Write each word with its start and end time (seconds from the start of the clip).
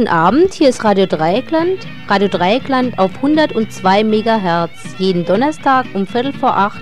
Guten 0.00 0.12
Abend, 0.12 0.54
hier 0.54 0.70
ist 0.70 0.82
Radio 0.82 1.04
Dreieckland. 1.04 1.86
Radio 2.08 2.28
Dreieckland 2.28 2.98
auf 2.98 3.14
102 3.16 4.02
MHz. 4.02 4.94
Jeden 4.96 5.26
Donnerstag 5.26 5.84
um 5.92 6.06
Viertel 6.06 6.32
vor 6.32 6.56
acht. 6.56 6.80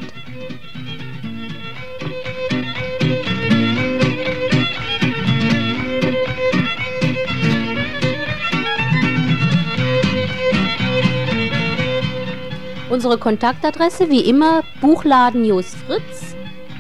Unsere 12.89 13.19
Kontaktadresse 13.19 14.11
wie 14.11 14.31
immer 14.31 14.63
Buchladen 14.81 15.45
Jos 15.45 15.75
Fritz 15.75 16.37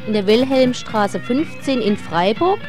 in 0.07 0.13
der 0.13 0.29
Wilhelmstraße 0.29 1.19
15 1.19 1.81
in 1.81 1.97
Freiburg. 1.97 2.61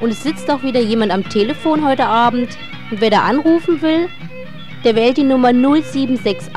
Und 0.00 0.12
es 0.12 0.22
sitzt 0.22 0.50
auch 0.50 0.62
wieder 0.62 0.80
jemand 0.80 1.12
am 1.12 1.28
Telefon 1.28 1.86
heute 1.86 2.06
Abend. 2.06 2.56
Und 2.90 3.00
wer 3.00 3.10
da 3.10 3.22
anrufen 3.22 3.80
will, 3.82 4.08
der 4.84 4.94
wählt 4.94 5.16
die 5.16 5.24
Nummer 5.24 5.52
0761 5.52 6.52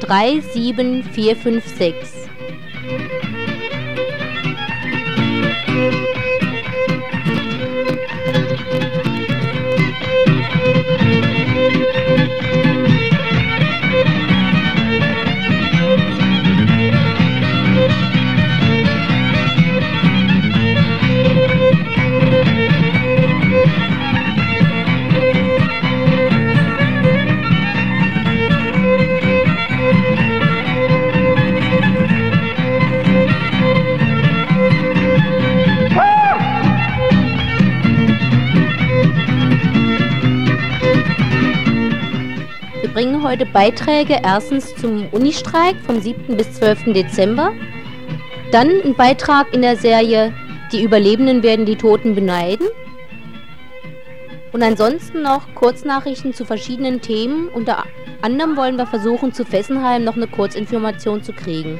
37456. 0.00 2.19
bringen 42.92 43.22
heute 43.22 43.46
Beiträge 43.46 44.18
erstens 44.22 44.74
zum 44.74 45.06
Unistreik 45.12 45.76
vom 45.86 46.00
7. 46.00 46.36
bis 46.36 46.52
12. 46.54 46.92
Dezember, 46.92 47.52
dann 48.50 48.68
ein 48.84 48.94
Beitrag 48.96 49.54
in 49.54 49.62
der 49.62 49.76
Serie 49.76 50.32
Die 50.72 50.82
Überlebenden 50.82 51.42
werden 51.42 51.66
die 51.66 51.76
Toten 51.76 52.16
beneiden 52.16 52.66
und 54.52 54.62
ansonsten 54.62 55.22
noch 55.22 55.54
Kurznachrichten 55.54 56.34
zu 56.34 56.44
verschiedenen 56.44 57.00
Themen. 57.00 57.48
Unter 57.48 57.84
anderem 58.22 58.56
wollen 58.56 58.76
wir 58.76 58.86
versuchen, 58.86 59.32
zu 59.32 59.44
Fessenheim 59.44 60.02
noch 60.02 60.16
eine 60.16 60.26
Kurzinformation 60.26 61.22
zu 61.22 61.32
kriegen. 61.32 61.78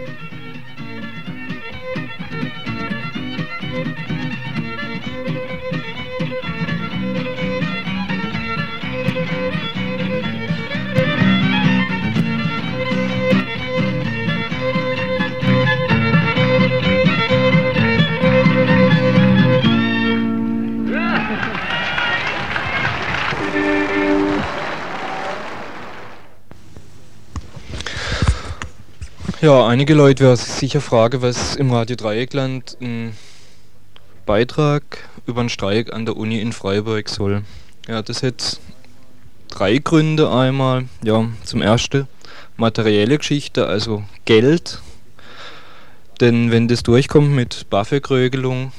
Ja, 29.42 29.66
einige 29.66 29.94
Leute 29.94 30.24
werden 30.24 30.36
sich 30.36 30.52
sicher 30.52 30.82
fragen, 30.82 31.22
was 31.22 31.56
im 31.56 31.72
Radio 31.72 31.96
Dreieckland 31.96 32.76
ein 32.82 33.16
Beitrag 34.26 35.08
über 35.24 35.40
einen 35.40 35.48
Streik 35.48 35.94
an 35.94 36.04
der 36.04 36.18
Uni 36.18 36.42
in 36.42 36.52
Freiburg 36.52 37.08
soll. 37.08 37.42
Ja, 37.88 38.02
das 38.02 38.22
hat 38.22 38.60
drei 39.48 39.78
Gründe. 39.78 40.30
Einmal, 40.30 40.84
ja, 41.02 41.26
zum 41.42 41.62
ersten 41.62 42.06
materielle 42.58 43.16
Geschichte, 43.16 43.66
also 43.66 44.04
Geld. 44.26 44.82
Denn 46.20 46.50
wenn 46.50 46.68
das 46.68 46.82
durchkommt 46.82 47.30
mit 47.30 47.70
BAföG-Regelung, 47.70 48.72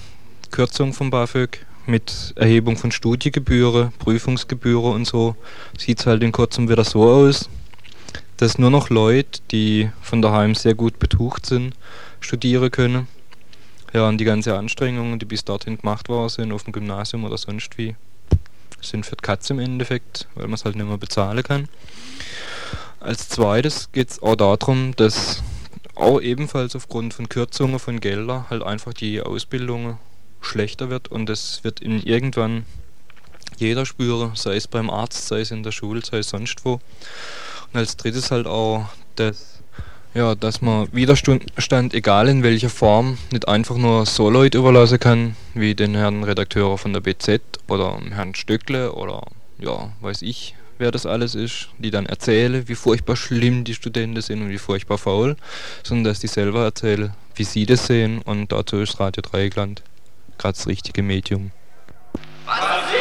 Kürzung 0.51 0.93
von 0.93 1.09
BAföG, 1.09 1.65
mit 1.87 2.33
Erhebung 2.35 2.77
von 2.77 2.91
Studiengebühren, 2.91 3.93
Prüfungsgebühren 3.97 4.93
und 4.93 5.07
so, 5.07 5.35
sieht 5.75 6.01
es 6.01 6.05
halt 6.05 6.21
in 6.21 6.31
kurzem 6.31 6.69
wieder 6.69 6.83
so 6.83 7.01
aus, 7.01 7.49
dass 8.41 8.57
nur 8.57 8.71
noch 8.71 8.89
Leute, 8.89 9.39
die 9.51 9.91
von 10.01 10.23
daheim 10.23 10.55
sehr 10.55 10.73
gut 10.73 10.97
betucht 10.97 11.45
sind, 11.45 11.75
studieren 12.21 12.71
können. 12.71 13.07
Ja, 13.93 14.07
und 14.07 14.17
die 14.17 14.25
ganzen 14.25 14.53
Anstrengungen, 14.53 15.19
die 15.19 15.25
bis 15.25 15.45
dorthin 15.45 15.77
gemacht 15.77 16.09
worden 16.09 16.29
sind, 16.29 16.51
auf 16.51 16.63
dem 16.63 16.73
Gymnasium 16.73 17.23
oder 17.23 17.37
sonst 17.37 17.77
wie, 17.77 17.95
sind 18.81 19.05
für 19.05 19.15
die 19.15 19.21
Katze 19.21 19.53
im 19.53 19.59
Endeffekt, 19.59 20.27
weil 20.33 20.45
man 20.45 20.55
es 20.55 20.65
halt 20.65 20.75
nicht 20.75 20.87
mehr 20.87 20.97
bezahlen 20.97 21.43
kann. 21.43 21.69
Als 22.99 23.29
zweites 23.29 23.91
geht 23.91 24.09
es 24.09 24.23
auch 24.23 24.35
darum, 24.35 24.95
dass 24.95 25.43
auch 25.93 26.19
ebenfalls 26.19 26.75
aufgrund 26.75 27.13
von 27.13 27.29
Kürzungen 27.29 27.77
von 27.77 27.99
Geldern 27.99 28.49
halt 28.49 28.63
einfach 28.63 28.95
die 28.95 29.21
Ausbildung 29.21 29.99
schlechter 30.41 30.89
wird 30.89 31.09
und 31.09 31.29
es 31.29 31.63
wird 31.63 31.79
in 31.79 32.01
irgendwann 32.01 32.65
jeder 33.57 33.85
spüren, 33.85 34.31
sei 34.33 34.55
es 34.55 34.67
beim 34.67 34.89
Arzt, 34.89 35.27
sei 35.27 35.41
es 35.41 35.51
in 35.51 35.61
der 35.61 35.71
Schule, 35.71 36.01
sei 36.03 36.17
es 36.17 36.29
sonst 36.29 36.65
wo. 36.65 36.79
Und 37.73 37.79
als 37.79 37.97
drittes 37.97 38.31
halt 38.31 38.47
auch, 38.47 38.85
dass, 39.15 39.61
ja, 40.13 40.35
dass 40.35 40.61
man 40.61 40.87
Widerstand, 40.91 41.93
egal 41.93 42.27
in 42.27 42.43
welcher 42.43 42.69
Form, 42.69 43.17
nicht 43.31 43.47
einfach 43.47 43.77
nur 43.77 44.05
so 44.05 44.29
Leute 44.29 44.57
überlassen 44.57 44.99
kann, 44.99 45.35
wie 45.53 45.75
den 45.75 45.95
Herrn 45.95 46.23
Redakteur 46.23 46.77
von 46.77 46.93
der 46.93 47.01
BZ 47.01 47.41
oder 47.67 47.97
Herrn 48.11 48.35
Stöckle 48.35 48.93
oder 48.93 49.23
ja, 49.59 49.91
weiß 50.01 50.21
ich, 50.23 50.55
wer 50.79 50.91
das 50.91 51.05
alles 51.05 51.35
ist, 51.35 51.69
die 51.77 51.91
dann 51.91 52.07
erzählen, 52.07 52.67
wie 52.67 52.75
furchtbar 52.75 53.15
schlimm 53.15 53.63
die 53.63 53.75
Studenten 53.75 54.21
sind 54.21 54.41
und 54.41 54.49
wie 54.49 54.57
furchtbar 54.57 54.97
faul, 54.97 55.37
sondern 55.83 56.05
dass 56.05 56.19
die 56.19 56.27
selber 56.27 56.63
erzählen, 56.63 57.13
wie 57.35 57.43
sie 57.43 57.65
das 57.65 57.85
sehen 57.85 58.21
und 58.23 58.51
dazu 58.51 58.77
ist 58.77 58.99
Radio 58.99 59.21
Dreieckland 59.21 59.83
gerade 60.41 60.57
das 60.57 60.67
richtige 60.67 61.03
Medium. 61.03 61.51
Was? 62.45 63.00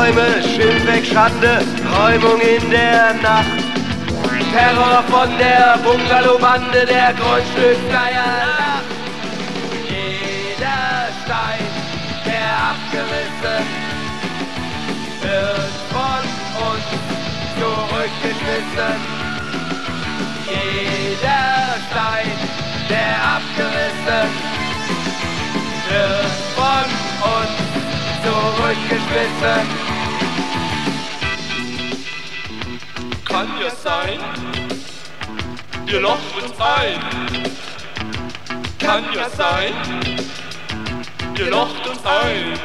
Träume, 0.00 0.42
Schimpfweg, 0.42 1.04
Schande, 1.04 1.60
Räumung 1.94 2.40
in 2.40 2.70
der 2.70 3.12
Nacht. 3.20 3.60
Terror 4.50 5.04
von 5.10 5.28
der 5.36 5.78
Bungalowbande, 5.84 6.86
der 6.86 7.12
Grundstücksgeier 7.12 8.80
Jeder 9.86 11.08
Stein, 11.22 11.66
der 12.24 12.50
abgerissen 12.70 13.66
wird 15.20 15.74
von 15.92 16.22
uns 16.70 16.88
zurückgeschmissen. 17.60 18.96
Jeder 20.48 21.76
Stein, 21.90 22.38
der 22.88 23.12
abgerissen 23.36 24.30
wird 25.90 26.34
von 26.56 26.86
uns 27.36 27.60
zurückgeschmissen. 28.24 29.89
Kann 33.30 33.48
ja 33.62 33.70
sein, 33.70 34.18
ihr 35.86 36.00
locht 36.00 36.42
uns 36.42 36.52
ein. 36.60 36.98
Kann 38.80 39.04
ja 39.14 39.30
sein, 39.30 39.72
ihr 41.38 41.46
locht 41.46 41.86
uns 41.86 42.00
ein. 42.04 42.58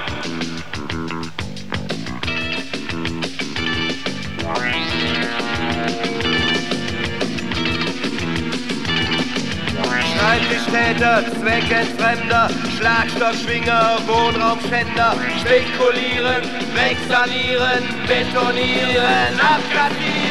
Schreibtischtäter, 10.17 11.23
Zweckentfremder, 11.39 12.49
Schlagstockschwinger, 12.77 13.99
Wohnraumschänder, 14.07 15.15
spekulieren, 15.41 16.41
wegsanieren, 16.73 17.83
betonieren, 18.07 19.39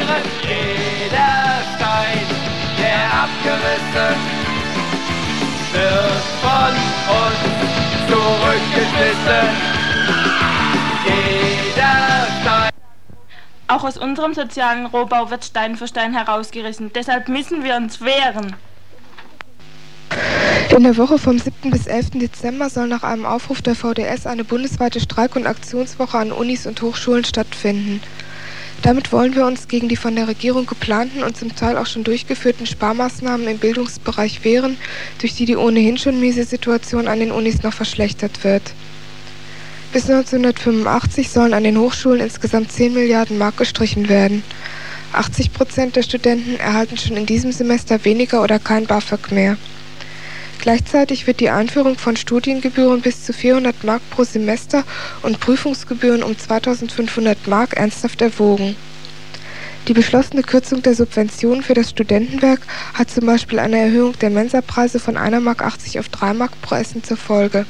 abkassieren. 0.05 0.23
Jeder 0.43 1.61
Stein, 1.75 2.27
der 2.77 3.05
abgerissen 3.23 4.15
wird 5.73 6.23
von 6.41 6.73
uns 7.15 7.39
zurückgeschmissen. 8.07 9.47
jeder 11.05 12.27
Stein. 12.41 12.69
Auch 13.67 13.83
aus 13.83 13.97
unserem 13.97 14.33
sozialen 14.33 14.85
Rohbau 14.85 15.29
wird 15.29 15.43
Stein 15.43 15.75
für 15.75 15.87
Stein 15.87 16.13
herausgerissen. 16.13 16.91
Deshalb 16.93 17.27
müssen 17.29 17.63
wir 17.63 17.75
uns 17.75 18.01
wehren. 18.01 18.55
In 20.69 20.83
der 20.83 20.97
Woche 20.97 21.17
vom 21.17 21.39
7. 21.39 21.71
bis 21.71 21.87
11. 21.87 22.11
Dezember 22.11 22.69
soll 22.69 22.87
nach 22.87 23.03
einem 23.03 23.25
Aufruf 23.25 23.61
der 23.61 23.75
VDS 23.75 24.27
eine 24.27 24.43
bundesweite 24.43 24.99
Streik- 24.99 25.35
und 25.35 25.47
Aktionswoche 25.47 26.17
an 26.17 26.31
Unis 26.31 26.67
und 26.67 26.81
Hochschulen 26.81 27.23
stattfinden. 27.23 28.01
Damit 28.85 29.11
wollen 29.11 29.33
wir 29.33 29.47
uns 29.47 29.67
gegen 29.67 29.89
die 29.89 29.95
von 29.95 30.15
der 30.15 30.27
Regierung 30.27 30.67
geplanten 30.67 31.23
und 31.23 31.35
zum 31.35 31.55
Teil 31.55 31.75
auch 31.75 31.87
schon 31.87 32.03
durchgeführten 32.03 32.67
Sparmaßnahmen 32.67 33.47
im 33.47 33.57
Bildungsbereich 33.57 34.43
wehren, 34.43 34.77
durch 35.17 35.33
die 35.33 35.45
die 35.45 35.55
ohnehin 35.55 35.97
schon 35.97 36.19
miese 36.19 36.43
Situation 36.43 37.07
an 37.07 37.19
den 37.19 37.31
Unis 37.31 37.63
noch 37.63 37.73
verschlechtert 37.73 38.43
wird. 38.43 38.61
Bis 39.91 40.07
1985 40.07 41.31
sollen 41.31 41.55
an 41.55 41.63
den 41.63 41.79
Hochschulen 41.79 42.19
insgesamt 42.19 42.71
10 42.71 42.93
Milliarden 42.93 43.39
Mark 43.39 43.57
gestrichen 43.57 44.07
werden. 44.07 44.43
80 45.13 45.51
Prozent 45.51 45.95
der 45.95 46.03
Studenten 46.03 46.59
erhalten 46.59 46.97
schon 46.97 47.17
in 47.17 47.25
diesem 47.25 47.51
Semester 47.51 48.05
weniger 48.05 48.43
oder 48.43 48.59
kein 48.59 48.85
BAföG 48.85 49.31
mehr. 49.31 49.57
Gleichzeitig 50.61 51.27
wird 51.27 51.39
die 51.39 51.49
Einführung 51.49 51.97
von 51.97 52.15
Studiengebühren 52.15 53.01
bis 53.01 53.23
zu 53.23 53.33
400 53.33 53.83
Mark 53.83 54.01
pro 54.09 54.23
Semester 54.23 54.83
und 55.21 55.39
Prüfungsgebühren 55.39 56.23
um 56.23 56.37
2500 56.37 57.47
Mark 57.47 57.73
ernsthaft 57.77 58.21
erwogen. 58.21 58.75
Die 59.87 59.93
beschlossene 59.93 60.41
Kürzung 60.41 60.81
der 60.81 60.95
Subventionen 60.95 61.61
für 61.61 61.75
das 61.75 61.91
Studentenwerk 61.91 62.61
hat 62.95 63.11
zum 63.11 63.27
Beispiel 63.27 63.59
eine 63.59 63.77
Erhöhung 63.77 64.17
der 64.17 64.31
Mensapreise 64.31 64.99
von 64.99 65.15
1,80 65.15 65.39
Mark 65.41 65.63
auf 65.63 66.09
3 66.09 66.33
Mark 66.33 66.61
pro 66.61 66.75
Essen 66.75 67.03
zur 67.03 67.17
Folge. 67.17 67.67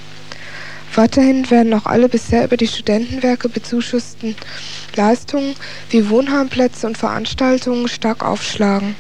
Weiterhin 0.94 1.50
werden 1.52 1.74
auch 1.74 1.86
alle 1.86 2.08
bisher 2.08 2.46
über 2.46 2.56
die 2.56 2.70
Studentenwerke 2.70 3.50
bezuschussten 3.50 4.36
Leistungen 4.96 5.56
wie 5.90 6.10
Wohnheimplätze 6.10 6.88
und 6.88 6.98
Veranstaltungen 6.98 7.90
stark 7.90 8.24
aufschlagen. 8.24 8.96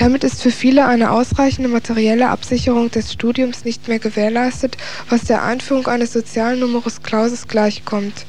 Damit 0.00 0.24
ist 0.24 0.40
für 0.40 0.50
viele 0.50 0.86
eine 0.86 1.10
ausreichende 1.10 1.68
materielle 1.68 2.30
Absicherung 2.30 2.90
des 2.90 3.12
Studiums 3.12 3.66
nicht 3.66 3.86
mehr 3.86 3.98
gewährleistet, 3.98 4.78
was 5.10 5.24
der 5.24 5.42
Einführung 5.42 5.88
eines 5.88 6.14
sozialen 6.14 6.60
Numerus 6.60 7.02
Clausus 7.02 7.46
gleichkommt. 7.48 8.24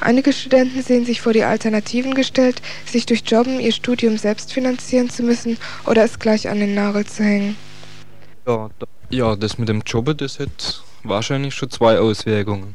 Einige 0.00 0.32
Studenten 0.32 0.82
sehen 0.82 1.04
sich 1.04 1.20
vor 1.20 1.34
die 1.34 1.44
Alternativen 1.44 2.14
gestellt, 2.14 2.62
sich 2.86 3.04
durch 3.04 3.24
Jobben 3.26 3.60
ihr 3.60 3.72
Studium 3.72 4.16
selbst 4.16 4.54
finanzieren 4.54 5.10
zu 5.10 5.22
müssen 5.22 5.58
oder 5.84 6.02
es 6.02 6.18
gleich 6.18 6.48
an 6.48 6.60
den 6.60 6.74
Nagel 6.74 7.04
zu 7.04 7.24
hängen. 7.24 7.56
Ja, 8.46 8.70
ja 9.10 9.36
das 9.36 9.58
mit 9.58 9.68
dem 9.68 9.82
Jobben, 9.84 10.16
das 10.16 10.38
hat 10.38 10.82
wahrscheinlich 11.02 11.54
schon 11.54 11.68
zwei 11.68 11.98
Auswirkungen. 11.98 12.74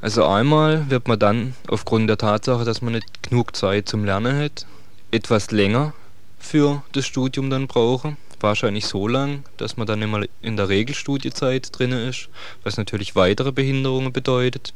Also 0.00 0.24
einmal 0.24 0.88
wird 0.88 1.06
man 1.06 1.18
dann 1.18 1.52
aufgrund 1.68 2.08
der 2.08 2.16
Tatsache, 2.16 2.64
dass 2.64 2.80
man 2.80 2.94
nicht 2.94 3.28
genug 3.28 3.54
Zeit 3.54 3.90
zum 3.90 4.06
Lernen 4.06 4.38
hat, 4.42 4.64
etwas 5.10 5.50
länger 5.50 5.92
für 6.40 6.82
das 6.92 7.06
Studium 7.06 7.50
dann 7.50 7.68
brauche. 7.68 8.16
Wahrscheinlich 8.40 8.86
so 8.86 9.06
lang, 9.06 9.44
dass 9.58 9.76
man 9.76 9.86
dann 9.86 10.02
immer 10.02 10.22
in 10.40 10.56
der 10.56 10.68
Regelstudiezeit 10.68 11.78
drin 11.78 11.92
ist, 11.92 12.30
was 12.64 12.78
natürlich 12.78 13.14
weitere 13.14 13.52
Behinderungen 13.52 14.12
bedeutet. 14.12 14.72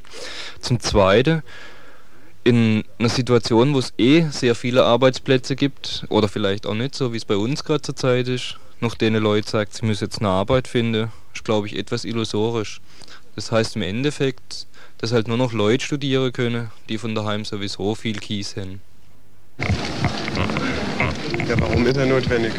Zum 0.60 0.78
Zweiten, 0.80 1.42
in 2.44 2.84
einer 2.98 3.08
Situation, 3.08 3.72
wo 3.72 3.78
es 3.78 3.94
eh 3.96 4.28
sehr 4.28 4.54
viele 4.54 4.84
Arbeitsplätze 4.84 5.56
gibt, 5.56 6.04
oder 6.10 6.28
vielleicht 6.28 6.66
auch 6.66 6.74
nicht, 6.74 6.94
so 6.94 7.14
wie 7.14 7.16
es 7.16 7.24
bei 7.24 7.36
uns 7.36 7.64
gerade 7.64 7.80
zur 7.80 7.96
Zeit 7.96 8.28
ist, 8.28 8.58
noch 8.80 8.94
denen 8.94 9.22
Leute 9.22 9.50
sagt, 9.50 9.74
sie 9.74 9.86
müssen 9.86 10.04
jetzt 10.04 10.18
eine 10.18 10.28
Arbeit 10.28 10.68
finden, 10.68 11.10
ist 11.34 11.44
glaube 11.44 11.66
ich 11.66 11.76
etwas 11.76 12.04
illusorisch. 12.04 12.82
Das 13.34 13.50
heißt 13.50 13.76
im 13.76 13.82
Endeffekt, 13.82 14.66
dass 14.98 15.12
halt 15.12 15.26
nur 15.26 15.38
noch 15.38 15.52
Leute 15.52 15.84
studieren 15.84 16.32
können, 16.32 16.70
die 16.90 16.98
von 16.98 17.14
daheim 17.14 17.46
sowieso 17.46 17.94
viel 17.94 18.18
Kies 18.18 18.56
haben. 18.56 18.80
Ja, 21.48 21.54
warum 21.60 21.86
ist 21.86 21.96
er 21.96 22.06
notwendig? 22.06 22.52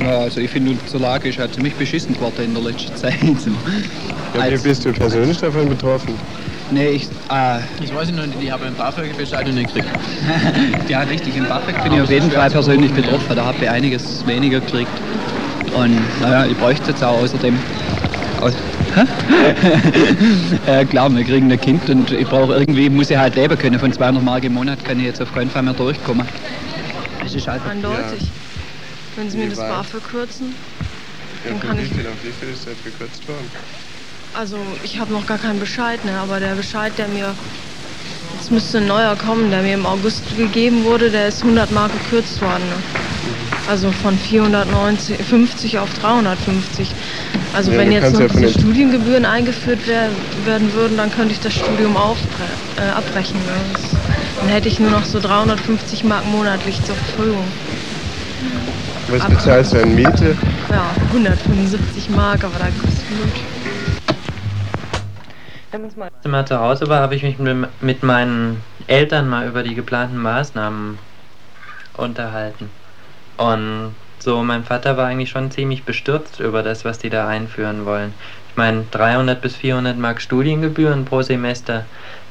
Ja, 0.00 0.18
also 0.20 0.40
ich 0.40 0.50
finde, 0.50 0.72
unsere 0.72 1.02
Lage 1.02 1.28
ist 1.28 1.38
halt 1.38 1.54
ziemlich 1.54 1.74
beschissen 1.74 2.14
geworden 2.14 2.44
in 2.44 2.54
der 2.54 2.62
letzten 2.62 2.94
Zeit. 2.96 3.14
So. 3.20 3.50
Ja, 3.50 3.56
wie 4.34 4.38
Als- 4.38 4.62
bist 4.62 4.84
du 4.84 4.92
persönlich 4.92 5.38
davon 5.38 5.68
betroffen? 5.68 6.14
Nee, 6.70 6.88
ich, 6.90 7.04
äh, 7.30 7.60
Ich 7.82 7.94
weiß 7.94 8.10
noch 8.12 8.26
nicht, 8.26 8.42
ich 8.42 8.50
habe 8.50 8.66
ein 8.66 8.74
BAföG-Bescheid 8.74 9.46
nicht 9.48 9.74
gekriegt. 9.74 9.88
ja 10.88 11.00
richtig, 11.00 11.34
im 11.36 11.46
BAföG 11.46 11.82
bin 11.82 11.94
ich 11.94 12.00
auf 12.02 12.10
jeden 12.10 12.30
Fall 12.30 12.50
persönlich 12.50 12.92
betroffen. 12.92 13.34
Da 13.34 13.46
habe 13.46 13.56
ich 13.62 13.70
einiges 13.70 14.26
weniger 14.26 14.60
gekriegt. 14.60 14.90
Und 15.74 15.98
naja, 16.20 16.44
ich 16.46 16.56
bräuchte 16.58 16.82
es 16.82 16.88
jetzt 16.88 17.04
auch 17.04 17.22
außerdem. 17.22 17.56
Aus 18.40 18.52
ja, 20.66 20.84
klar, 20.84 21.10
wir 21.14 21.24
kriegen 21.24 21.50
ein 21.50 21.60
Kind 21.60 21.88
und 21.90 22.10
ich 22.10 22.26
brauche 22.26 22.54
irgendwie, 22.54 22.88
muss 22.90 23.10
ich 23.10 23.16
halt 23.16 23.34
leben 23.36 23.56
können. 23.58 23.78
Von 23.78 23.92
200 23.92 24.22
Mark 24.22 24.44
im 24.44 24.54
Monat 24.54 24.84
kann 24.84 24.98
ich 24.98 25.06
jetzt 25.06 25.22
auf 25.22 25.32
keinen 25.34 25.50
Fall 25.50 25.62
mehr 25.62 25.74
durchkommen. 25.74 26.26
Es 27.28 27.34
ist 27.34 27.48
einfach 27.48 27.70
Eindeutig. 27.70 28.22
Wenn 29.16 29.30
Sie 29.30 29.36
mir 29.36 29.48
das 29.50 29.58
weit? 29.58 29.68
BAföG 29.68 30.02
kürzen. 30.10 30.54
Ja, 31.44 31.50
Dann 31.50 31.60
kann 31.60 31.78
wie 31.78 31.82
ich- 31.82 31.88
viel, 31.92 32.06
auf 32.06 32.14
wie 32.22 32.32
viel 32.32 32.48
ist 32.54 32.66
das 32.66 32.74
gekürzt 32.82 33.28
worden? 33.28 33.50
Also 34.32 34.56
ich 34.82 34.98
habe 34.98 35.12
noch 35.12 35.26
gar 35.26 35.36
keinen 35.38 35.60
Bescheid, 35.60 36.02
ne? 36.04 36.12
aber 36.18 36.40
der 36.40 36.54
Bescheid, 36.54 36.92
der 36.96 37.08
mir, 37.08 37.34
jetzt 38.38 38.50
müsste 38.50 38.78
ein 38.78 38.86
neuer 38.86 39.14
kommen, 39.16 39.50
der 39.50 39.62
mir 39.62 39.74
im 39.74 39.84
August 39.86 40.22
gegeben 40.36 40.84
wurde, 40.84 41.10
der 41.10 41.28
ist 41.28 41.42
100 41.42 41.70
Mark 41.70 41.92
gekürzt 41.92 42.40
worden. 42.40 42.62
Ne? 42.68 42.76
Also 43.68 43.92
von 43.92 44.16
450 44.18 45.78
auf 45.78 45.92
350. 46.00 46.88
Also 47.52 47.72
Ja, 47.72 47.78
wenn 47.78 47.92
jetzt 47.92 48.12
noch 48.14 48.20
ja 48.20 48.28
diese 48.28 48.48
Studiengebühren 48.58 49.26
eingeführt 49.26 49.80
wer 49.86 50.08
werden 50.46 50.72
würden, 50.72 50.96
dann 50.96 51.10
könnte 51.10 51.32
ich 51.34 51.40
das 51.40 51.52
Studium 51.54 51.94
äh, 51.96 52.82
abbrechen. 52.90 53.36
Ne? 53.44 53.52
Dann 54.40 54.48
hätte 54.48 54.68
ich 54.68 54.78
nur 54.80 54.90
noch 54.90 55.04
so 55.04 55.20
350 55.20 56.04
Mark 56.04 56.24
monatlich 56.26 56.82
zur 56.84 56.94
Verfügung. 56.94 57.44
Was 59.08 59.22
Aber- 59.22 59.34
bezahlst 59.34 59.72
du 59.72 59.82
an 59.82 59.94
Miete? 59.94 60.36
Ja, 60.70 60.90
175 61.08 62.10
Mark, 62.10 62.44
aber 62.44 62.58
da 62.58 62.66
kostet 62.66 62.98
mal 65.98 66.04
Als 66.04 66.24
ich 66.24 66.30
mal 66.30 66.46
zu 66.46 66.58
Hause 66.58 66.88
war, 66.88 67.00
habe 67.00 67.14
ich 67.14 67.22
mich 67.22 67.38
mit, 67.38 67.56
mit 67.82 68.02
meinen 68.02 68.62
Eltern 68.86 69.28
mal 69.28 69.46
über 69.46 69.62
die 69.62 69.74
geplanten 69.74 70.18
Maßnahmen 70.18 70.98
unterhalten. 71.96 72.70
Und 73.36 73.94
so, 74.18 74.42
mein 74.42 74.64
Vater 74.64 74.96
war 74.96 75.06
eigentlich 75.06 75.30
schon 75.30 75.50
ziemlich 75.50 75.84
bestürzt 75.84 76.40
über 76.40 76.62
das, 76.62 76.84
was 76.84 76.98
die 76.98 77.10
da 77.10 77.28
einführen 77.28 77.84
wollen. 77.84 78.14
Ich 78.50 78.56
meine, 78.56 78.84
300 78.90 79.40
bis 79.40 79.56
400 79.56 79.98
Mark 79.98 80.20
Studiengebühren 80.20 81.04
pro 81.04 81.22
Semester, 81.22 81.84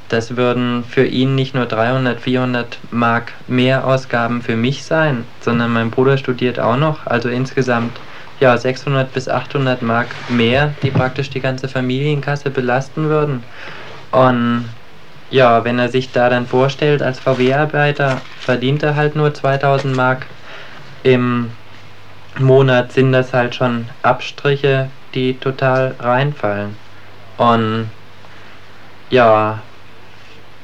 das 0.09 0.37
würden 0.37 0.83
für 0.83 1.05
ihn 1.05 1.35
nicht 1.35 1.53
nur 1.53 1.65
300, 1.65 2.19
400 2.19 2.77
Mark 2.91 3.33
mehr 3.47 3.85
Ausgaben 3.85 4.41
für 4.41 4.55
mich 4.55 4.83
sein, 4.85 5.25
sondern 5.41 5.73
mein 5.73 5.91
Bruder 5.91 6.17
studiert 6.17 6.59
auch 6.59 6.77
noch, 6.77 7.05
also 7.05 7.29
insgesamt 7.29 7.99
ja 8.39 8.57
600 8.57 9.11
bis 9.13 9.27
800 9.27 9.81
Mark 9.81 10.07
mehr, 10.29 10.73
die 10.81 10.91
praktisch 10.91 11.29
die 11.29 11.41
ganze 11.41 11.67
Familienkasse 11.67 12.49
belasten 12.49 13.09
würden. 13.09 13.43
Und 14.11 14.65
ja, 15.29 15.63
wenn 15.65 15.79
er 15.79 15.89
sich 15.89 16.11
da 16.11 16.29
dann 16.29 16.47
vorstellt, 16.47 17.01
als 17.01 17.19
VW-Arbeiter 17.19 18.21
verdient 18.39 18.83
er 18.83 18.95
halt 18.95 19.15
nur 19.15 19.33
2000 19.33 19.95
Mark 19.95 20.25
im 21.03 21.51
Monat, 22.39 22.93
sind 22.93 23.11
das 23.11 23.33
halt 23.33 23.55
schon 23.55 23.89
Abstriche, 24.03 24.89
die 25.13 25.33
total 25.33 25.95
reinfallen. 25.99 26.75
Und 27.37 27.89
ja, 29.09 29.59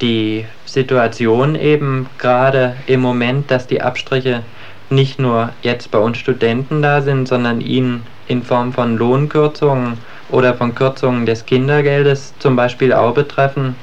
die 0.02 0.46
Situation 0.66 1.56
eben 1.56 2.08
gerade 2.18 2.76
im 2.88 3.02
Moment, 3.02 3.52
dass 3.52 3.68
die 3.68 3.82
Abstriche 3.82 4.44
nicht 4.90 5.20
nur 5.20 5.50
jetzt 5.62 5.92
bei 5.92 6.00
uns 6.00 6.18
Studenten 6.18 6.82
da 6.82 7.02
sind, 7.02 7.28
sondern 7.28 7.62
ihn 7.62 8.04
in 8.28 8.44
Form 8.44 8.74
von 8.74 8.98
Lohnkürzungen 8.98 9.98
oder 10.30 10.54
von 10.54 10.76
Kürzungen 10.76 11.26
des 11.26 11.46
Kindergeldes 11.46 12.34
zum 12.40 12.56
Beispiel 12.56 12.94
auch 12.94 13.14
betreffen, 13.14 13.76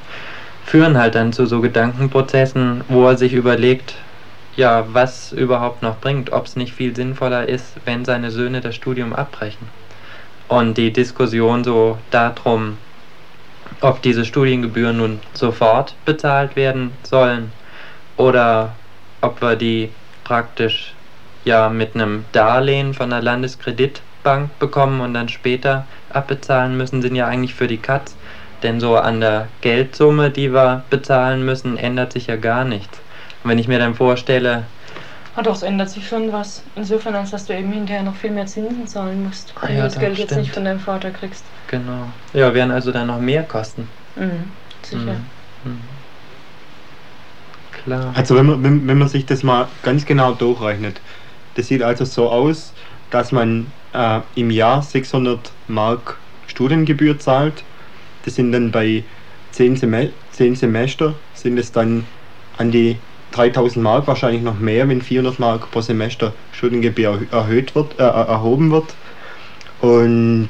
führen 0.65 0.97
halt 0.97 1.15
dann 1.15 1.33
zu 1.33 1.45
so 1.45 1.61
Gedankenprozessen, 1.61 2.83
wo 2.87 3.07
er 3.07 3.17
sich 3.17 3.33
überlegt, 3.33 3.95
ja, 4.55 4.85
was 4.91 5.31
überhaupt 5.31 5.81
noch 5.81 5.99
bringt, 5.99 6.31
ob 6.31 6.45
es 6.45 6.55
nicht 6.55 6.73
viel 6.73 6.95
sinnvoller 6.95 7.47
ist, 7.47 7.75
wenn 7.85 8.05
seine 8.05 8.31
Söhne 8.31 8.61
das 8.61 8.75
Studium 8.75 9.13
abbrechen. 9.13 9.67
Und 10.47 10.77
die 10.77 10.91
Diskussion 10.91 11.63
so 11.63 11.97
darum, 12.09 12.77
ob 13.79 14.01
diese 14.01 14.25
Studiengebühren 14.25 14.97
nun 14.97 15.19
sofort 15.33 15.95
bezahlt 16.05 16.55
werden 16.55 16.91
sollen 17.03 17.51
oder 18.17 18.73
ob 19.21 19.41
wir 19.41 19.55
die 19.55 19.89
praktisch 20.23 20.93
ja 21.45 21.69
mit 21.69 21.95
einem 21.95 22.25
Darlehen 22.31 22.93
von 22.93 23.09
der 23.09 23.21
Landeskreditbank 23.21 24.59
bekommen 24.59 25.01
und 25.01 25.13
dann 25.13 25.29
später 25.29 25.85
abbezahlen 26.09 26.77
müssen, 26.77 27.01
sind 27.01 27.15
ja 27.15 27.27
eigentlich 27.27 27.53
für 27.53 27.67
die 27.67 27.77
Katz. 27.77 28.15
Denn 28.63 28.79
so 28.79 28.95
an 28.95 29.21
der 29.21 29.47
Geldsumme, 29.61 30.29
die 30.29 30.53
wir 30.53 30.83
bezahlen 30.89 31.43
müssen, 31.43 31.77
ändert 31.77 32.13
sich 32.13 32.27
ja 32.27 32.35
gar 32.35 32.63
nichts. 32.63 32.99
Und 33.43 33.49
wenn 33.49 33.57
ich 33.57 33.67
mir 33.67 33.79
dann 33.79 33.95
vorstelle, 33.95 34.65
Ah 35.33 35.41
doch, 35.43 35.55
es 35.55 35.61
ändert 35.61 35.89
sich 35.89 36.07
schon 36.07 36.31
was. 36.31 36.69
Insofern, 36.75 37.15
als 37.15 37.31
dass 37.31 37.43
du 37.45 37.53
eben 37.57 37.71
hinterher 37.73 38.03
noch 38.03 38.15
viel 38.15 38.31
mehr 38.31 38.45
Zinsen 38.45 38.87
zahlen 38.87 39.21
musst, 39.23 39.55
Ah 39.55 39.67
wenn 39.67 39.75
ja, 39.75 39.81
du 39.81 39.83
das 39.83 39.97
Geld 39.99 40.17
jetzt 40.17 40.35
nicht 40.35 40.51
stimmt. 40.51 40.53
von 40.53 40.63
deinem 40.63 40.79
Vater 40.79 41.11
kriegst. 41.11 41.53
genau, 41.67 42.13
ja, 42.33 42.53
werden 42.53 42.71
also 42.71 42.91
dann 42.91 43.07
noch 43.07 43.19
mehr 43.19 43.47
kosten. 43.47 43.95
Mhm. 44.15 44.61
sicher. 44.83 45.31
Mhm. 45.63 46.03
Klar. 47.71 48.15
Also 48.15 48.35
wenn 48.35 48.45
man, 48.45 48.63
wenn, 48.63 48.87
wenn 48.87 48.97
man 48.97 49.07
sich 49.07 49.25
das 49.25 49.43
mal 49.43 49.77
ganz 49.81 50.05
genau 50.05 50.33
durchrechnet, 50.33 51.01
das 51.53 51.67
sieht 51.67 51.81
also 51.83 52.05
so 52.05 52.29
aus, 52.29 52.73
dass 53.09 53.31
man 53.31 53.73
äh, 53.93 54.21
im 54.35 54.49
Jahr 54.51 54.81
600 54.83 55.57
Mark 55.67 56.25
Studiengebühr 56.45 57.19
zahlt. 57.19 57.67
Das 58.23 58.35
sind 58.35 58.51
dann 58.51 58.71
bei 58.71 59.07
10, 59.51 59.75
Sem 59.75 59.95
10 60.29 60.55
Semester, 60.55 61.23
sind 61.33 61.57
es 61.59 61.71
dann 61.71 62.13
an 62.53 62.71
die 62.71 63.07
3000 63.31 63.83
Mark, 63.83 64.07
wahrscheinlich 64.07 64.41
noch 64.41 64.59
mehr, 64.59 64.87
wenn 64.89 65.01
400 65.01 65.39
Mark 65.39 65.71
pro 65.71 65.81
Semester 65.81 66.33
Studiengebühr 66.51 67.27
erhöht 67.31 67.75
wird, 67.75 67.99
äh, 67.99 68.03
erhoben 68.03 68.71
wird. 68.71 68.93
Und 69.81 70.49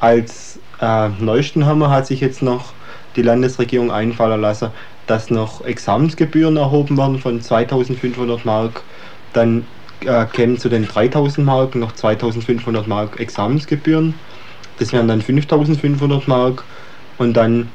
als 0.00 0.58
äh, 0.80 1.08
neuesten 1.20 1.66
Hammer 1.66 1.90
hat 1.90 2.06
sich 2.06 2.20
jetzt 2.20 2.42
noch 2.42 2.72
die 3.16 3.22
Landesregierung 3.22 3.90
einfallen 3.90 4.40
lassen, 4.40 4.70
dass 5.06 5.30
noch 5.30 5.64
Examensgebühren 5.64 6.56
erhoben 6.56 6.96
werden 6.96 7.18
von 7.18 7.40
2500 7.40 8.44
Mark. 8.44 8.82
Dann 9.32 9.66
äh, 10.00 10.26
kämen 10.26 10.58
zu 10.58 10.68
den 10.68 10.86
3000 10.86 11.46
Mark 11.46 11.74
noch 11.74 11.92
2500 11.92 12.86
Mark 12.86 13.20
Examensgebühren. 13.20 14.14
Das 14.78 14.92
wären 14.92 15.08
dann 15.08 15.22
5500 15.22 16.28
Mark. 16.28 16.64
Und 17.18 17.34
dann 17.34 17.68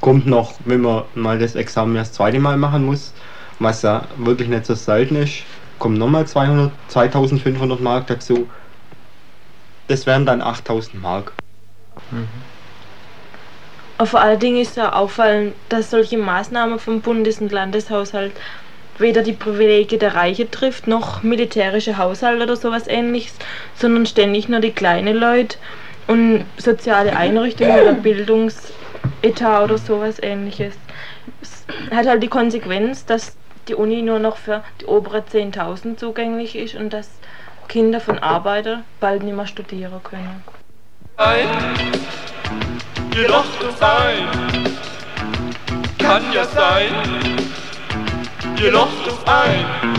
kommt 0.00 0.26
noch, 0.26 0.54
wenn 0.64 0.80
man 0.80 1.04
mal 1.14 1.38
das 1.38 1.54
Examen 1.54 1.94
das 1.94 2.12
zweite 2.12 2.38
Mal 2.38 2.56
machen 2.56 2.84
muss, 2.86 3.12
was 3.58 3.82
ja 3.82 4.06
wirklich 4.16 4.48
nicht 4.48 4.66
so 4.66 4.74
selten 4.74 5.16
ist, 5.16 5.44
kommen 5.78 5.98
nochmal 5.98 6.26
2500 6.26 7.80
Mark 7.80 8.06
dazu. 8.06 8.48
Das 9.88 10.06
wären 10.06 10.26
dann 10.26 10.40
8000 10.40 11.02
Mark. 11.02 11.32
Mhm. 12.10 12.28
Vor 14.04 14.20
allen 14.20 14.38
Dingen 14.38 14.60
ist 14.60 14.76
ja 14.76 14.92
auffallend, 14.94 15.54
dass 15.68 15.90
solche 15.90 16.18
Maßnahmen 16.18 16.78
vom 16.78 17.00
Bundes- 17.00 17.40
und 17.40 17.52
Landeshaushalt 17.52 18.32
weder 18.98 19.22
die 19.22 19.32
Privilegien 19.32 20.00
der 20.00 20.14
Reiche 20.14 20.50
trifft, 20.50 20.86
noch 20.86 21.22
militärische 21.22 21.98
Haushalte 21.98 22.42
oder 22.42 22.56
sowas 22.56 22.88
ähnliches, 22.88 23.34
sondern 23.74 24.06
ständig 24.06 24.48
nur 24.48 24.60
die 24.60 24.72
kleinen 24.72 25.16
Leute 25.16 25.56
und 26.06 26.44
soziale 26.56 27.16
Einrichtungen 27.16 27.80
oder 27.80 27.92
Bildungsetat 29.22 29.64
oder 29.64 29.78
sowas 29.78 30.16
ähnliches. 30.22 30.74
Es 31.40 31.64
hat 31.90 32.06
halt 32.06 32.22
die 32.22 32.28
Konsequenz, 32.28 33.04
dass 33.04 33.36
die 33.68 33.74
Uni 33.74 34.02
nur 34.02 34.18
noch 34.18 34.36
für 34.36 34.62
die 34.80 34.86
obere 34.86 35.18
10.000 35.20 35.96
zugänglich 35.96 36.56
ist 36.56 36.74
und 36.74 36.92
dass 36.92 37.08
Kinder 37.68 38.00
von 38.00 38.18
Arbeitern 38.18 38.84
bald 39.00 39.22
nicht 39.22 39.36
mehr 39.36 39.46
studieren 39.46 40.00
können. 40.02 40.42
Ein, 41.16 41.48
jedoch 43.14 43.44
sein, 43.78 44.28
kann 45.98 46.22
ja 46.32 46.44
sein, 46.44 46.90
jedoch 48.58 48.88
ein. 49.26 49.91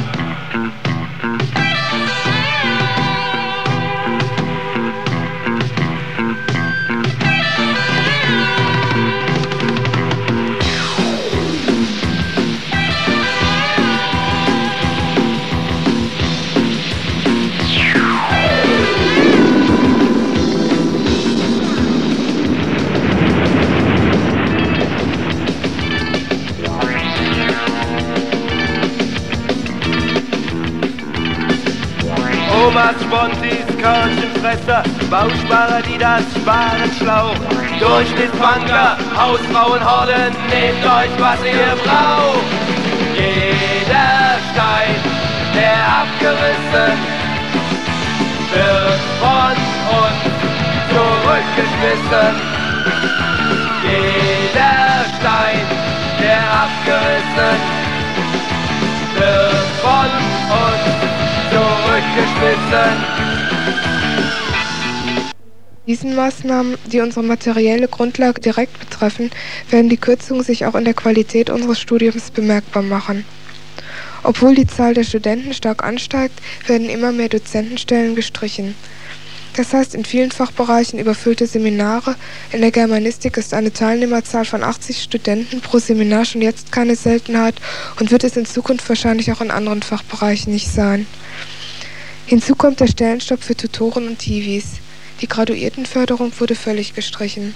Omas 32.94 33.02
Spontis, 33.04 33.66
Körnchenfresser, 33.82 34.84
Bausparer, 35.10 35.82
die 35.82 35.98
das 35.98 36.24
Sparen 36.36 36.92
schlau. 36.98 37.34
Durchschnittsbanker, 37.80 38.98
Hausfrauenhorden, 39.16 40.36
nehmt 40.50 40.86
euch, 40.86 41.10
was 41.18 41.40
ihr 41.44 41.76
braucht. 41.84 42.46
Jeder 43.16 44.38
Stein, 44.52 44.96
der 45.56 45.80
abgerissen 46.02 46.98
wird 48.54 49.02
von 49.22 49.56
uns 50.02 50.22
zurückgeschmissen. 50.94 52.36
Jeder 53.84 55.06
Stein, 55.20 55.66
der 56.22 56.42
abgerissen 56.64 57.58
wird 59.18 59.68
von 59.82 60.10
uns 60.50 61.13
zurückgeschmissen. 62.14 63.04
Diesen 65.86 66.16
Maßnahmen, 66.16 66.78
die 66.86 67.02
unsere 67.02 67.26
materielle 67.26 67.88
Grundlage 67.88 68.40
direkt 68.40 68.80
betreffen, 68.80 69.32
werden 69.70 69.90
die 69.90 69.98
Kürzungen 69.98 70.44
sich 70.44 70.66
auch 70.66 70.76
in 70.76 70.86
der 70.86 70.94
Qualität 70.94 71.50
unseres 71.50 71.82
Studiums 71.82 72.32
bemerkbar 72.32 72.84
machen. 72.84 73.26
Obwohl 74.24 74.56
die 74.56 74.68
Zahl 74.68 74.94
der 74.94 75.04
Studenten 75.04 75.54
stark 75.54 75.84
ansteigt, 75.84 76.40
werden 76.68 76.90
immer 76.90 77.12
mehr 77.12 77.28
Dozentenstellen 77.28 78.16
gestrichen. 78.16 78.76
Das 79.58 79.74
heißt, 79.74 79.94
in 79.94 80.06
vielen 80.06 80.32
Fachbereichen 80.32 80.98
überfüllte 80.98 81.46
Seminare, 81.46 82.16
in 82.54 82.62
der 82.62 82.72
Germanistik 82.72 83.38
ist 83.38 83.54
eine 83.54 83.74
Teilnehmerzahl 83.74 84.46
von 84.46 84.64
80 84.64 85.04
Studenten 85.04 85.62
pro 85.62 85.80
Seminar 85.80 86.26
schon 86.26 86.42
jetzt 86.42 86.72
keine 86.72 86.96
Seltenheit 86.96 87.56
und 88.00 88.10
wird 88.10 88.24
es 88.24 88.38
in 88.38 88.46
Zukunft 88.46 88.88
wahrscheinlich 88.88 89.32
auch 89.32 89.42
in 89.42 89.52
anderen 89.52 89.84
Fachbereichen 89.84 90.54
nicht 90.54 90.72
sein. 90.72 91.06
Hinzu 92.34 92.56
kommt 92.56 92.80
der 92.80 92.88
Stellenstopp 92.88 93.44
für 93.44 93.56
Tutoren 93.56 94.08
und 94.08 94.18
Tivis. 94.18 94.80
Die 95.22 95.28
Graduiertenförderung 95.28 96.32
wurde 96.40 96.56
völlig 96.56 96.96
gestrichen. 96.96 97.54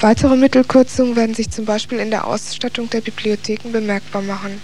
Weitere 0.00 0.34
Mittelkürzungen 0.34 1.14
werden 1.14 1.34
sich 1.34 1.50
zum 1.50 1.66
Beispiel 1.66 1.98
in 1.98 2.10
der 2.10 2.26
Ausstattung 2.26 2.88
der 2.88 3.02
Bibliotheken 3.02 3.72
bemerkbar 3.72 4.22
machen. 4.22 4.62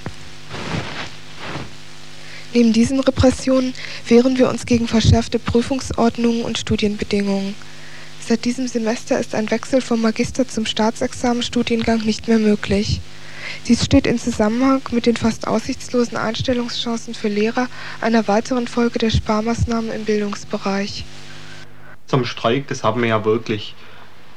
Neben 2.54 2.73
diesen 2.73 3.00
Repressionen 3.00 3.75
wehren 4.09 4.38
wir 4.38 4.49
uns 4.49 4.64
gegen 4.64 4.88
verschärfte 4.88 5.38
Prüfungsordnungen 5.38 6.42
und 6.42 6.57
Studienbedingungen. 6.57 7.54
Seit 8.26 8.47
diesem 8.47 8.66
Semester 8.66 9.21
ist 9.21 9.35
ein 9.35 9.50
Wechsel 9.50 9.83
vom 9.83 10.00
Magister 10.00 10.49
zum 10.49 10.64
Staatsexamenstudiengang 10.64 12.00
nicht 12.07 12.28
mehr 12.28 12.38
möglich. 12.38 13.02
Dies 13.66 13.84
steht 13.84 14.06
in 14.06 14.18
Zusammenhang 14.18 14.82
mit 14.90 15.06
den 15.06 15.16
fast 15.16 15.46
aussichtslosen 15.46 16.16
Einstellungschancen 16.16 17.14
für 17.14 17.28
Lehrer, 17.28 17.68
einer 18.00 18.28
weiteren 18.28 18.66
Folge 18.66 18.99
der 18.99 19.11
Sparmaßnahmen 19.11 19.92
im 19.92 20.04
Bildungsbereich. 20.04 21.04
Zum 22.06 22.25
Streik, 22.25 22.68
das 22.68 22.84
haben 22.84 23.02
wir 23.02 23.08
ja 23.08 23.25
wirklich. 23.25 23.75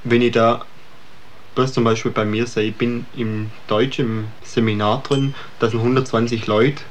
Wenn 0.04 0.22
ich 0.22 0.32
da, 0.32 0.66
was 1.56 1.74
zum 1.74 1.84
Beispiel 1.84 2.12
bei 2.12 2.26
mir 2.26 2.48
sehe, 2.48 2.70
ich 2.70 2.76
bin 2.76 3.06
im 3.16 3.50
Deutsch 3.68 4.00
im 4.00 4.26
Seminar 4.44 5.04
drin, 5.04 5.34
da 5.60 5.70
sind 5.70 5.80
120 5.80 6.48
Leute. 6.48 6.84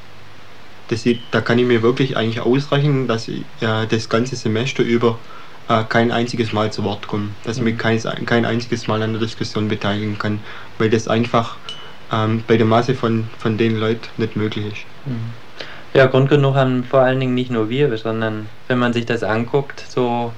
Das 0.88 1.04
da 1.30 1.40
kann 1.40 1.58
ich 1.58 1.64
mir 1.64 1.82
wirklich 1.82 2.16
eigentlich 2.16 2.40
ausrechnen, 2.40 3.08
dass 3.08 3.28
ich 3.28 3.40
äh, 3.60 3.86
das 3.86 4.08
ganze 4.08 4.36
Semester 4.36 4.82
über 4.82 5.18
äh, 5.68 5.84
kein 5.84 6.12
einziges 6.12 6.52
Mal 6.52 6.72
zu 6.72 6.84
Wort 6.84 7.06
komme. 7.06 7.30
Dass 7.44 7.56
ich 7.56 7.62
mich 7.62 7.78
kein, 7.78 8.00
kein 8.26 8.44
einziges 8.44 8.86
Mal 8.86 9.02
an 9.02 9.12
der 9.12 9.20
Diskussion 9.20 9.68
beteiligen 9.68 10.18
kann, 10.18 10.40
weil 10.78 10.90
das 10.90 11.08
einfach 11.08 11.56
ähm, 12.14 12.44
bei 12.46 12.56
der 12.56 12.66
Masse 12.66 12.94
von, 12.94 13.28
von 13.38 13.56
den 13.58 13.76
Leuten 13.76 14.08
nicht 14.16 14.36
möglich 14.36 14.66
ist. 14.66 14.84
Mhm. 15.06 15.32
Ja, 15.94 16.06
Grund 16.06 16.28
genug 16.28 16.56
haben 16.56 16.84
vor 16.84 17.00
allen 17.00 17.20
Dingen 17.20 17.34
nicht 17.34 17.50
nur 17.50 17.68
wir, 17.68 17.96
sondern 17.96 18.48
wenn 18.66 18.78
man 18.78 18.92
sich 18.92 19.06
das 19.06 19.22
anguckt, 19.22 19.84
so 19.88 20.32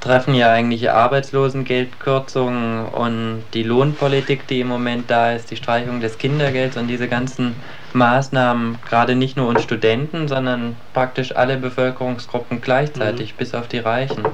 treffen 0.00 0.34
ja 0.34 0.52
eigentlich 0.52 0.90
Arbeitslosengeldkürzungen 0.90 2.84
und 2.88 3.42
die 3.54 3.62
Lohnpolitik, 3.62 4.46
die 4.46 4.60
im 4.60 4.68
Moment 4.68 5.10
da 5.10 5.32
ist, 5.32 5.50
die 5.50 5.56
Streichung 5.56 6.00
des 6.00 6.18
Kindergelds 6.18 6.76
und 6.76 6.88
diese 6.88 7.08
ganzen 7.08 7.54
Maßnahmen, 7.94 8.78
gerade 8.86 9.14
nicht 9.14 9.38
nur 9.38 9.48
uns 9.48 9.62
Studenten, 9.62 10.28
sondern 10.28 10.76
praktisch 10.92 11.34
alle 11.34 11.56
Bevölkerungsgruppen 11.56 12.60
gleichzeitig, 12.60 13.32
mhm. 13.32 13.36
bis 13.38 13.54
auf 13.54 13.66
die 13.66 13.78
Reichen. 13.78 14.24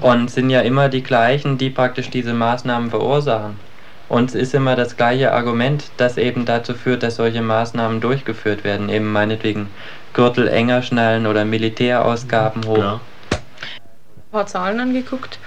Und 0.00 0.30
sind 0.30 0.50
ja 0.50 0.60
immer 0.60 0.90
die 0.90 1.02
gleichen, 1.02 1.56
die 1.56 1.70
praktisch 1.70 2.10
diese 2.10 2.34
Maßnahmen 2.34 2.90
verursachen. 2.90 3.56
Und 4.08 4.30
es 4.30 4.34
ist 4.34 4.54
immer 4.54 4.74
das 4.74 4.96
gleiche 4.96 5.32
Argument, 5.32 5.90
das 5.98 6.16
eben 6.16 6.46
dazu 6.46 6.74
führt, 6.74 7.02
dass 7.02 7.16
solche 7.16 7.42
Maßnahmen 7.42 8.00
durchgeführt 8.00 8.64
werden. 8.64 8.88
Eben 8.88 9.12
meinetwegen 9.12 9.68
Gürtel 10.14 10.48
enger 10.48 10.82
schnallen 10.82 11.26
oder 11.26 11.44
Militärausgaben 11.44 12.64
hoch. 12.66 12.78
Ja. 12.78 13.00
Ein 13.32 14.32
paar 14.32 14.46
Zahlen 14.46 14.80
angeguckt 14.80 15.38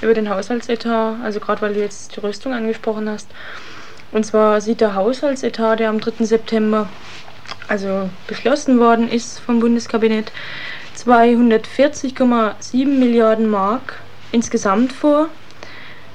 über 0.00 0.14
den 0.14 0.28
Haushaltsetat, 0.28 1.16
also 1.24 1.40
gerade 1.40 1.62
weil 1.62 1.74
du 1.74 1.80
jetzt 1.80 2.14
die 2.14 2.20
Rüstung 2.20 2.52
angesprochen 2.52 3.08
hast. 3.08 3.28
Und 4.12 4.24
zwar 4.24 4.60
sieht 4.60 4.80
der 4.80 4.94
Haushaltsetat, 4.94 5.80
der 5.80 5.88
am 5.88 5.98
3. 6.00 6.24
September 6.24 6.88
also 7.68 8.08
beschlossen 8.26 8.78
worden 8.78 9.08
ist 9.08 9.40
vom 9.40 9.60
Bundeskabinett, 9.60 10.32
240,7 10.96 12.86
Milliarden 12.86 13.48
Mark 13.48 14.00
insgesamt 14.32 14.92
vor. 14.92 15.28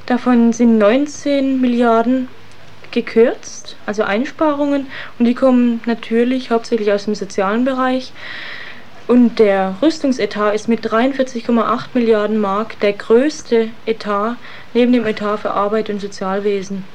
Davon 0.10 0.54
sind 0.54 0.80
19 0.80 1.62
Milliarden 1.62 2.30
gekürzt, 2.89 3.75
also 3.86 4.01
Einsparungen, 4.01 4.88
und 5.20 5.25
die 5.25 5.36
kommen 5.36 5.82
natürlich 5.86 6.50
hauptsächlich 6.50 6.92
aus 6.92 7.06
dem 7.06 7.13
sozialen 7.13 7.63
Bereich. 7.63 8.12
Und 9.08 9.38
der 9.38 9.75
Rüstungsetat 9.84 10.56
ist 10.56 10.68
mit 10.68 10.84
43,8 10.84 11.89
Milliarden 11.94 12.39
Mark 12.39 12.80
der 12.80 12.94
größte 12.94 13.70
Etat 13.86 14.38
neben 14.74 14.94
dem 14.94 15.06
Etat 15.06 15.38
für 15.38 15.51
Arbeit 15.51 15.92
und 15.92 16.01
Sozialwesen. 16.01 16.86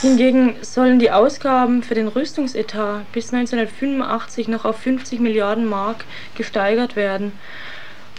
Hingegen 0.00 0.56
sollen 0.62 0.98
die 0.98 1.12
Ausgaben 1.12 1.84
für 1.84 1.94
den 1.94 2.08
Rüstungsetat 2.08 3.12
bis 3.12 3.32
1985 3.32 4.48
noch 4.48 4.64
auf 4.64 4.76
50 4.78 5.20
Milliarden 5.20 5.66
Mark 5.68 6.04
gesteigert 6.34 6.96
werden. 6.96 7.30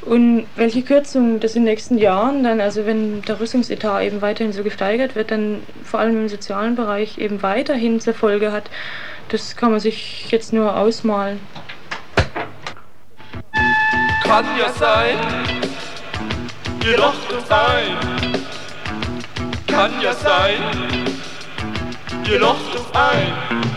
Und 0.02 0.48
welche 0.56 0.82
Kürzungen 0.82 1.40
das 1.40 1.56
in 1.56 1.64
den 1.64 1.72
nächsten 1.72 1.98
Jahren 1.98 2.44
dann, 2.44 2.60
also 2.60 2.86
wenn 2.86 3.22
der 3.22 3.40
Rüstungsetat 3.40 4.04
eben 4.04 4.22
weiterhin 4.22 4.52
so 4.52 4.64
gesteigert 4.64 5.16
wird, 5.16 5.32
dann 5.32 5.62
vor 5.84 6.00
allem 6.00 6.22
im 6.22 6.30
sozialen 6.30 6.76
Bereich 6.76 7.20
eben 7.20 7.44
weiterhin 7.44 8.00
zur 8.00 8.14
Folge 8.14 8.52
hat, 8.52 8.70
das 9.30 9.56
kann 9.56 9.72
man 9.72 9.80
sich 9.80 10.30
jetzt 10.32 10.54
nur 10.54 10.76
ausmalen. 10.76 11.40
Kann 14.24 14.46
ja 14.58 14.70
sein, 14.70 15.18
ihr 16.86 16.98
lacht 16.98 17.32
uns 17.32 17.52
ein. 17.52 17.98
Kann 19.68 19.92
ja 20.02 20.14
sein, 20.14 20.58
uns 22.76 22.92
ein. 22.94 23.71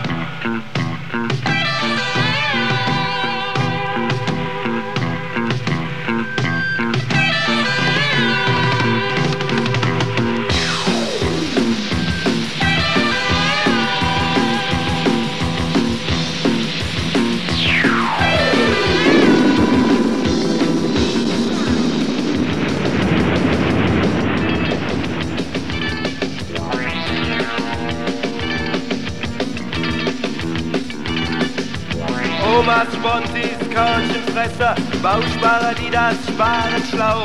Omas, 32.65 32.87
Spontis, 32.95 33.59
Körnchenfresser, 33.69 34.73
Bausparer, 35.03 35.75
die 35.75 35.91
das 35.91 36.15
Sparen 36.27 36.81
schlau. 36.89 37.21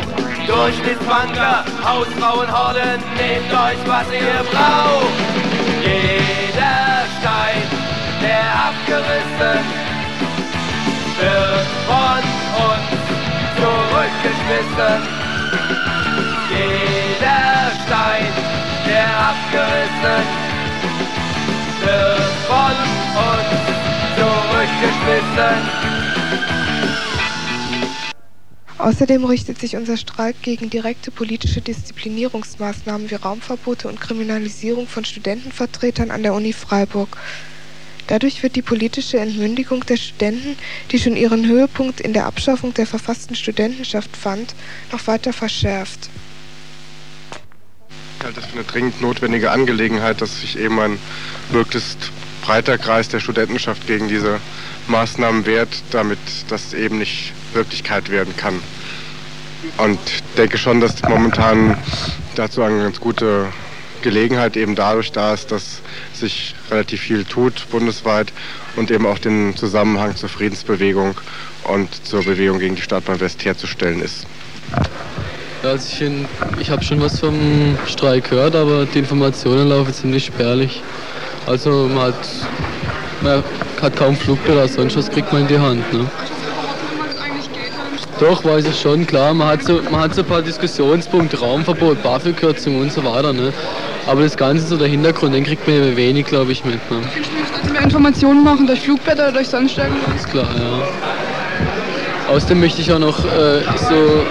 Durchschnittsbanker, 0.47 1.65
Hausfrauenhorden, 1.83 3.01
nehmt 3.17 3.51
euch, 3.51 3.81
was 3.87 4.07
ihr 4.13 4.45
braucht. 4.53 5.17
Jeder 5.83 7.07
Stein, 7.17 7.63
der 8.21 8.45
abgerissen 8.69 9.65
wird 11.17 11.69
von 11.89 12.23
uns 12.69 12.91
zurückgeschmissen. 13.57 15.01
Jeder 16.51 17.73
Stein, 17.87 18.33
der 18.87 19.09
abgerissen 19.31 20.23
wird 21.81 22.35
von 22.47 22.77
uns 22.77 23.00
zurückgeschmissen. 24.17 25.91
Außerdem 28.79 29.25
richtet 29.27 29.61
sich 29.61 29.77
unser 29.77 29.99
Streik 29.99 30.41
gegen 30.43 30.71
direkte 30.71 31.11
politische 31.11 31.61
Disziplinierungsmaßnahmen 31.61 33.11
wie 33.11 33.15
Raumverbote 33.17 33.89
und 33.89 34.01
Kriminalisierung 34.01 34.87
von 34.87 35.05
Studentenvertretern 35.05 36.11
an 36.11 36.23
der 36.23 36.33
Uni 36.33 36.55
Freiburg. 36.55 37.19
Dadurch 38.07 38.43
wird 38.43 38.57
die 38.57 38.63
politische 38.63 39.19
Entmündigung 39.21 39.85
der 39.85 39.97
Studenten, 39.97 40.57
die 40.91 40.99
schon 40.99 41.15
ihren 41.15 41.47
Höhepunkt 41.47 42.01
in 42.01 42.15
der 42.15 42.27
Abschaffung 42.27 42.73
der 42.75 42.87
verfassten 42.87 43.37
Studentenschaft 43.37 44.17
fand, 44.17 44.55
noch 44.91 45.07
weiter 45.07 45.33
verschärft. 45.33 46.09
Ich 48.19 48.25
halte 48.25 48.41
das 48.41 48.51
für 48.51 48.55
eine 48.55 48.65
dringend 48.65 49.01
notwendige 49.01 49.51
Angelegenheit, 49.51 50.23
dass 50.23 50.41
sich 50.41 50.59
eben 50.59 50.81
ein 50.81 50.99
möglichst 51.53 52.11
breiter 52.51 52.79
Kreis 52.79 53.09
der 53.09 53.21
Studentenschaft 53.21 53.87
gegen 53.87 54.09
diese 54.09 54.41
Maßnahmen 54.89 55.47
wehrt, 55.47 55.69
damit 55.93 56.19
das 56.49 56.75
eben 56.75 56.99
nicht 56.99 57.33
Wirklichkeit 57.55 58.11
werden 58.11 58.37
kann. 58.37 58.59
Und 59.79 60.01
denke 60.37 60.59
schon, 60.59 60.81
dass 60.81 61.01
momentan 61.05 61.79
dazu 62.35 62.65
eine 62.65 62.83
ganz 62.83 62.99
gute 62.99 63.47
Gelegenheit 64.03 64.57
eben 64.57 64.75
dadurch 64.75 65.13
da 65.13 65.33
ist, 65.33 65.53
dass 65.53 65.81
sich 66.13 66.57
relativ 66.73 67.03
viel 67.03 67.25
tut 67.25 67.71
bundesweit 67.71 68.33
und 68.75 68.91
eben 68.91 69.07
auch 69.07 69.19
den 69.19 69.55
Zusammenhang 69.55 70.17
zur 70.17 70.29
Friedensbewegung 70.29 71.15
und 71.63 72.05
zur 72.05 72.25
Bewegung 72.25 72.59
gegen 72.59 72.75
die 72.75 72.83
Stadtbahn 72.83 73.21
West 73.21 73.45
herzustellen 73.45 74.03
ist. 74.03 74.27
Also 75.63 75.87
ich, 76.05 76.13
ich 76.59 76.71
habe 76.71 76.83
schon 76.83 77.01
was 77.01 77.21
vom 77.21 77.79
Streik 77.87 78.29
gehört, 78.31 78.57
aber 78.57 78.87
die 78.87 78.99
Informationen 78.99 79.69
laufen 79.69 79.95
ziemlich 79.95 80.25
spärlich. 80.25 80.83
Also 81.47 81.89
man 81.93 82.09
hat, 82.09 82.15
man 83.23 83.43
hat 83.83 83.97
kaum 83.97 84.17
Flugblätter, 84.17 84.69
sonst 84.69 84.97
was 84.97 85.11
kriegt 85.11 85.33
man 85.33 85.43
in 85.43 85.49
die 85.49 85.59
Hand. 85.59 85.93
Ne? 85.93 86.07
Doch, 88.21 88.45
weiß 88.45 88.67
ich 88.67 88.79
schon, 88.79 89.07
klar. 89.07 89.33
Man 89.33 89.49
hat 89.49 89.65
so, 89.65 89.81
man 89.91 90.01
hat 90.03 90.15
so 90.15 90.21
ein 90.21 90.29
paar 90.29 90.43
Diskussionspunkte, 90.43 91.41
Raumverbot, 91.41 92.03
BAföG-Kürzung 92.03 92.79
und 92.81 92.93
so 92.93 93.03
weiter. 93.03 93.33
Ne? 93.33 93.53
Aber 94.07 94.23
das 94.23 94.37
Ganze, 94.37 94.67
so 94.67 94.77
der 94.77 94.89
Hintergrund, 94.89 95.35
den 95.35 95.45
kriegt 95.45 95.67
man 95.67 95.77
ja 95.77 95.97
wenig, 95.97 96.27
glaube 96.27 96.53
ich, 96.53 96.65
mit. 96.65 96.79
Ne? 96.91 96.99
Also 97.63 97.73
mehr 97.73 97.83
Informationen 97.83 98.45
machen 98.45 98.67
durch 98.67 98.81
Flugblätter 98.81 99.25
oder 99.25 99.33
durch 99.33 99.49
sonst 99.49 99.79
irgendwas? 99.79 100.17
Ist 100.17 100.31
klar, 100.31 100.49
ja. 100.55 102.35
Außerdem 102.35 102.61
möchte 102.61 102.83
ich 102.83 102.93
auch 102.93 102.99
noch 102.99 103.25
äh, 103.25 103.63
so. 103.89 104.25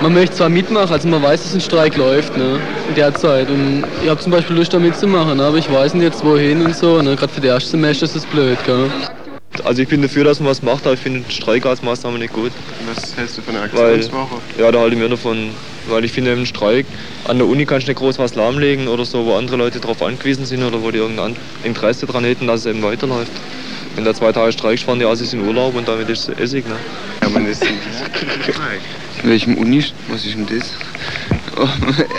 Man 0.00 0.14
möchte 0.14 0.36
zwar 0.36 0.48
mitmachen, 0.48 0.92
also 0.92 1.08
man 1.08 1.22
weiß, 1.22 1.42
dass 1.42 1.54
ein 1.54 1.60
Streik 1.60 1.96
läuft, 1.96 2.36
ne, 2.36 2.60
in 2.88 2.94
der 2.94 3.12
Zeit. 3.14 3.48
Und 3.50 3.84
ich 4.02 4.08
habe 4.08 4.20
zum 4.20 4.30
Beispiel 4.30 4.54
Lust, 4.54 4.72
da 4.72 4.78
mitzumachen, 4.78 5.38
ne, 5.38 5.44
aber 5.44 5.58
ich 5.58 5.70
weiß 5.70 5.94
nicht 5.94 6.04
jetzt 6.04 6.24
wohin 6.24 6.62
und 6.62 6.76
so. 6.76 7.02
Ne, 7.02 7.16
Gerade 7.16 7.32
für 7.32 7.40
die 7.40 7.48
erste 7.48 7.70
Semester 7.70 8.04
ist 8.04 8.14
das 8.14 8.24
blöd, 8.26 8.58
gell. 8.64 8.88
Also 9.64 9.82
ich 9.82 9.88
bin 9.88 10.00
dafür, 10.02 10.22
dass 10.22 10.38
man 10.38 10.50
was 10.50 10.62
macht, 10.62 10.84
aber 10.84 10.94
ich 10.94 11.00
finde 11.00 11.22
die 11.28 11.34
Streikmaßnahme 11.34 12.18
nicht 12.18 12.32
gut. 12.32 12.52
Was 12.86 13.16
hältst 13.16 13.38
du 13.38 13.42
von 13.42 13.54
der 13.54 13.62
Weil, 13.72 13.94
Aktionswoche? 13.94 14.36
ja, 14.56 14.70
da 14.70 14.78
halte 14.78 14.94
ich 14.94 15.02
mir 15.02 15.08
davon, 15.08 15.50
weil 15.88 16.04
ich 16.04 16.12
finde 16.12 16.32
im 16.32 16.46
Streik, 16.46 16.86
an 17.26 17.38
der 17.38 17.48
Uni 17.48 17.66
kannst 17.66 17.88
du 17.88 17.90
nicht 17.90 17.98
groß 17.98 18.20
was 18.20 18.36
lahmlegen 18.36 18.86
oder 18.86 19.04
so, 19.04 19.26
wo 19.26 19.34
andere 19.34 19.56
Leute 19.56 19.80
darauf 19.80 20.00
angewiesen 20.02 20.46
sind 20.46 20.62
oder 20.62 20.80
wo 20.80 20.92
die 20.92 20.98
irgendein 20.98 21.34
Interesse 21.64 22.06
daran 22.06 22.22
hätten, 22.22 22.46
dass 22.46 22.60
es 22.60 22.66
eben 22.66 22.82
weiterläuft. 22.84 23.32
Wenn 23.96 24.04
da 24.04 24.14
zwei 24.14 24.30
Tage 24.30 24.52
Streik 24.52 24.78
fahren 24.78 25.00
die 25.00 25.06
Assis 25.06 25.32
in 25.32 25.44
Urlaub 25.44 25.74
und 25.74 25.88
damit 25.88 26.08
ist 26.08 26.28
es 26.28 26.38
Essig, 26.38 26.64
ne? 26.68 26.76
Ja, 27.22 27.28
man 27.30 27.46
ist 27.46 27.64
In 29.22 29.30
welchem 29.30 29.56
Uni? 29.56 29.84
Was 30.08 30.24
ist 30.24 30.34
denn 30.34 30.46
das? 30.46 30.70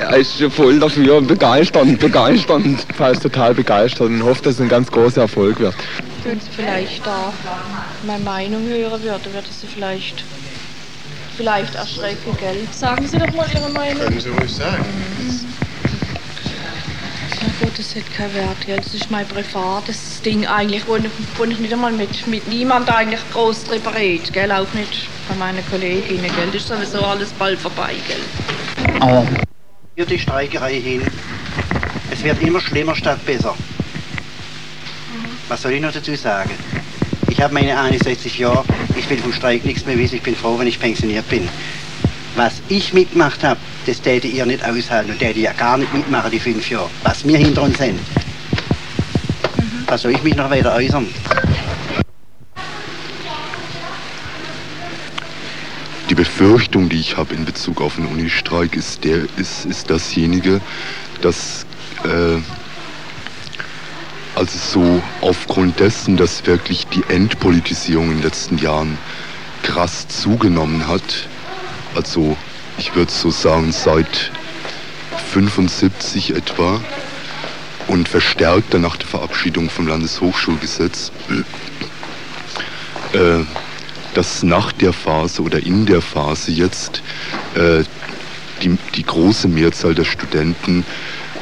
er 0.01 0.17
ist 0.17 0.37
schon 0.37 0.51
voll 0.51 0.79
dafür, 0.79 1.21
begeisternd, 1.21 1.99
begeisternd. 1.99 2.85
Er 2.97 3.11
ist 3.11 3.23
total 3.23 3.53
begeistert 3.53 4.07
und 4.07 4.23
hofft, 4.23 4.45
dass 4.45 4.55
es 4.55 4.61
ein 4.61 4.69
ganz 4.69 4.91
großer 4.91 5.21
Erfolg 5.21 5.59
wird. 5.59 5.75
Wenn 6.23 6.39
sie 6.39 6.49
vielleicht 6.55 7.05
da 7.05 7.31
meine 8.05 8.23
Meinung 8.23 8.67
hören 8.67 9.01
würde, 9.01 9.33
würde 9.33 9.47
sie 9.49 9.67
vielleicht, 9.67 10.23
vielleicht 11.37 11.75
erschrecken, 11.75 12.35
gell? 12.39 12.67
Sagen 12.71 13.07
Sie 13.07 13.17
doch 13.17 13.33
mal 13.33 13.47
Ihre 13.53 13.69
Meinung. 13.69 14.03
Können 14.03 14.19
Sie 14.19 14.29
ruhig 14.29 14.51
sagen. 14.51 14.85
Na 15.43 15.48
gut, 17.59 17.77
das 17.77 17.95
hat 17.95 18.11
keinen 18.13 18.33
Wert, 18.35 18.65
gell? 18.65 18.77
Das 18.77 18.93
ist 18.93 19.11
mein 19.11 19.27
privates 19.27 20.21
Ding 20.21 20.45
eigentlich, 20.47 20.87
wo 20.87 20.95
ich, 20.95 21.03
wo 21.37 21.43
ich 21.43 21.59
nicht 21.59 21.73
einmal 21.73 21.91
mit, 21.91 22.25
mit 22.27 22.47
niemand 22.47 22.89
eigentlich 22.89 23.19
groß 23.31 23.65
drüber 23.65 23.93
rede, 23.93 24.31
gell? 24.31 24.51
Auch 24.51 24.71
nicht 24.73 25.07
bei 25.27 25.35
meinen 25.35 25.63
Kolleginnen, 25.69 26.23
gell? 26.35 26.47
Das 26.47 26.55
ist 26.55 26.67
sowieso 26.67 27.05
alles 27.05 27.29
bald 27.31 27.59
vorbei, 27.59 27.93
gell? 28.07 28.91
Aber 28.99 29.25
für 29.95 30.05
die 30.05 30.19
Streikerei 30.19 30.79
hin, 30.79 31.01
es 32.11 32.23
wird 32.23 32.41
immer 32.41 32.61
schlimmer 32.61 32.95
statt 32.95 33.25
besser. 33.25 33.55
Was 35.47 35.61
soll 35.61 35.73
ich 35.73 35.81
noch 35.81 35.91
dazu 35.91 36.15
sagen? 36.15 36.51
Ich 37.27 37.41
habe 37.41 37.53
meine 37.53 37.79
61 37.79 38.39
Jahre, 38.39 38.63
ich 38.95 39.09
will 39.09 39.17
vom 39.17 39.33
Streik 39.33 39.65
nichts 39.65 39.85
mehr 39.85 39.97
wissen, 39.97 40.15
ich 40.15 40.23
bin 40.23 40.35
froh, 40.35 40.57
wenn 40.57 40.67
ich 40.67 40.79
pensioniert 40.79 41.27
bin. 41.29 41.47
Was 42.35 42.61
ich 42.69 42.93
mitgemacht 42.93 43.43
habe, 43.43 43.59
das 43.85 44.01
täte 44.01 44.27
ihr 44.27 44.45
nicht 44.45 44.63
aushalten 44.63 45.11
und 45.11 45.19
täte 45.19 45.39
ja 45.39 45.53
gar 45.53 45.77
nicht 45.77 45.93
mitmachen, 45.93 46.31
die 46.31 46.39
fünf 46.39 46.69
Jahre. 46.69 46.89
Was 47.03 47.25
wir 47.27 47.37
hinter 47.37 47.63
uns 47.63 47.77
sind. 47.77 47.99
Was 49.87 50.03
soll 50.03 50.11
ich 50.11 50.23
mich 50.23 50.35
noch 50.35 50.49
weiter 50.49 50.73
äußern? 50.75 51.07
Die 56.09 56.15
Befürchtung, 56.15 56.89
die 56.89 56.99
ich 56.99 57.17
habe 57.17 57.33
in 57.35 57.45
Bezug 57.45 57.81
auf 57.81 57.95
den 57.95 58.05
Unistreik, 58.05 58.75
ist, 58.75 59.03
der, 59.03 59.25
ist, 59.37 59.65
ist 59.65 59.89
dasjenige, 59.89 60.61
dass 61.21 61.65
äh, 62.03 62.39
also 64.35 64.57
so 64.57 65.03
aufgrund 65.21 65.79
dessen, 65.79 66.17
dass 66.17 66.45
wirklich 66.45 66.87
die 66.87 67.03
Entpolitisierung 67.09 68.05
in 68.11 68.17
den 68.17 68.23
letzten 68.23 68.57
Jahren 68.57 68.97
krass 69.63 70.07
zugenommen 70.07 70.87
hat, 70.87 71.27
also 71.95 72.37
ich 72.77 72.95
würde 72.95 73.11
so 73.11 73.29
sagen, 73.29 73.71
seit 73.71 74.31
75 75.33 76.35
etwa. 76.35 76.81
Und 77.87 78.07
verstärkt 78.07 78.75
nach 78.75 78.97
der 78.97 79.07
Verabschiedung 79.07 79.67
vom 79.67 79.87
Landeshochschulgesetz, 79.87 81.11
äh, 83.13 83.43
dass 84.13 84.43
nach 84.43 84.71
der 84.71 84.93
Phase 84.93 85.41
oder 85.41 85.65
in 85.65 85.87
der 85.87 86.01
Phase 86.01 86.51
jetzt 86.51 87.01
äh, 87.55 87.83
die, 88.61 88.77
die 88.93 89.03
große 89.03 89.47
Mehrzahl 89.47 89.95
der 89.95 90.03
Studenten 90.03 90.85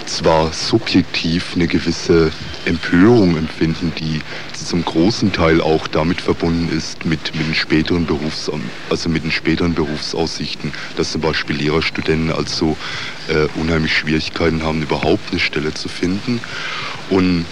zwar 0.06 0.54
subjektiv 0.54 1.52
eine 1.56 1.68
gewisse 1.68 2.32
Empörung 2.64 3.36
empfinden, 3.36 3.92
die 4.00 4.22
zum 4.68 4.84
großen 4.84 5.32
Teil 5.32 5.62
auch 5.62 5.88
damit 5.88 6.20
verbunden 6.20 6.70
ist 6.76 7.06
mit, 7.06 7.34
mit 7.36 7.48
den 7.48 7.56
späteren 7.56 8.06
Berufs, 8.06 8.52
also 8.90 9.10
mit 9.10 9.24
den 9.24 9.32
späteren 9.32 9.74
Berufsaussichten, 9.74 10.74
dass 10.98 11.12
zum 11.14 11.22
Beispiel 11.22 11.56
Lehrerstudenten 11.56 12.32
also 12.32 12.76
äh, 13.30 13.48
unheimlich 13.60 13.96
Schwierigkeiten 13.96 14.64
haben, 14.64 14.82
überhaupt 14.82 15.32
eine 15.32 15.40
Stelle 15.40 15.74
zu 15.74 15.88
finden. 15.88 16.42
Und, 17.10 17.46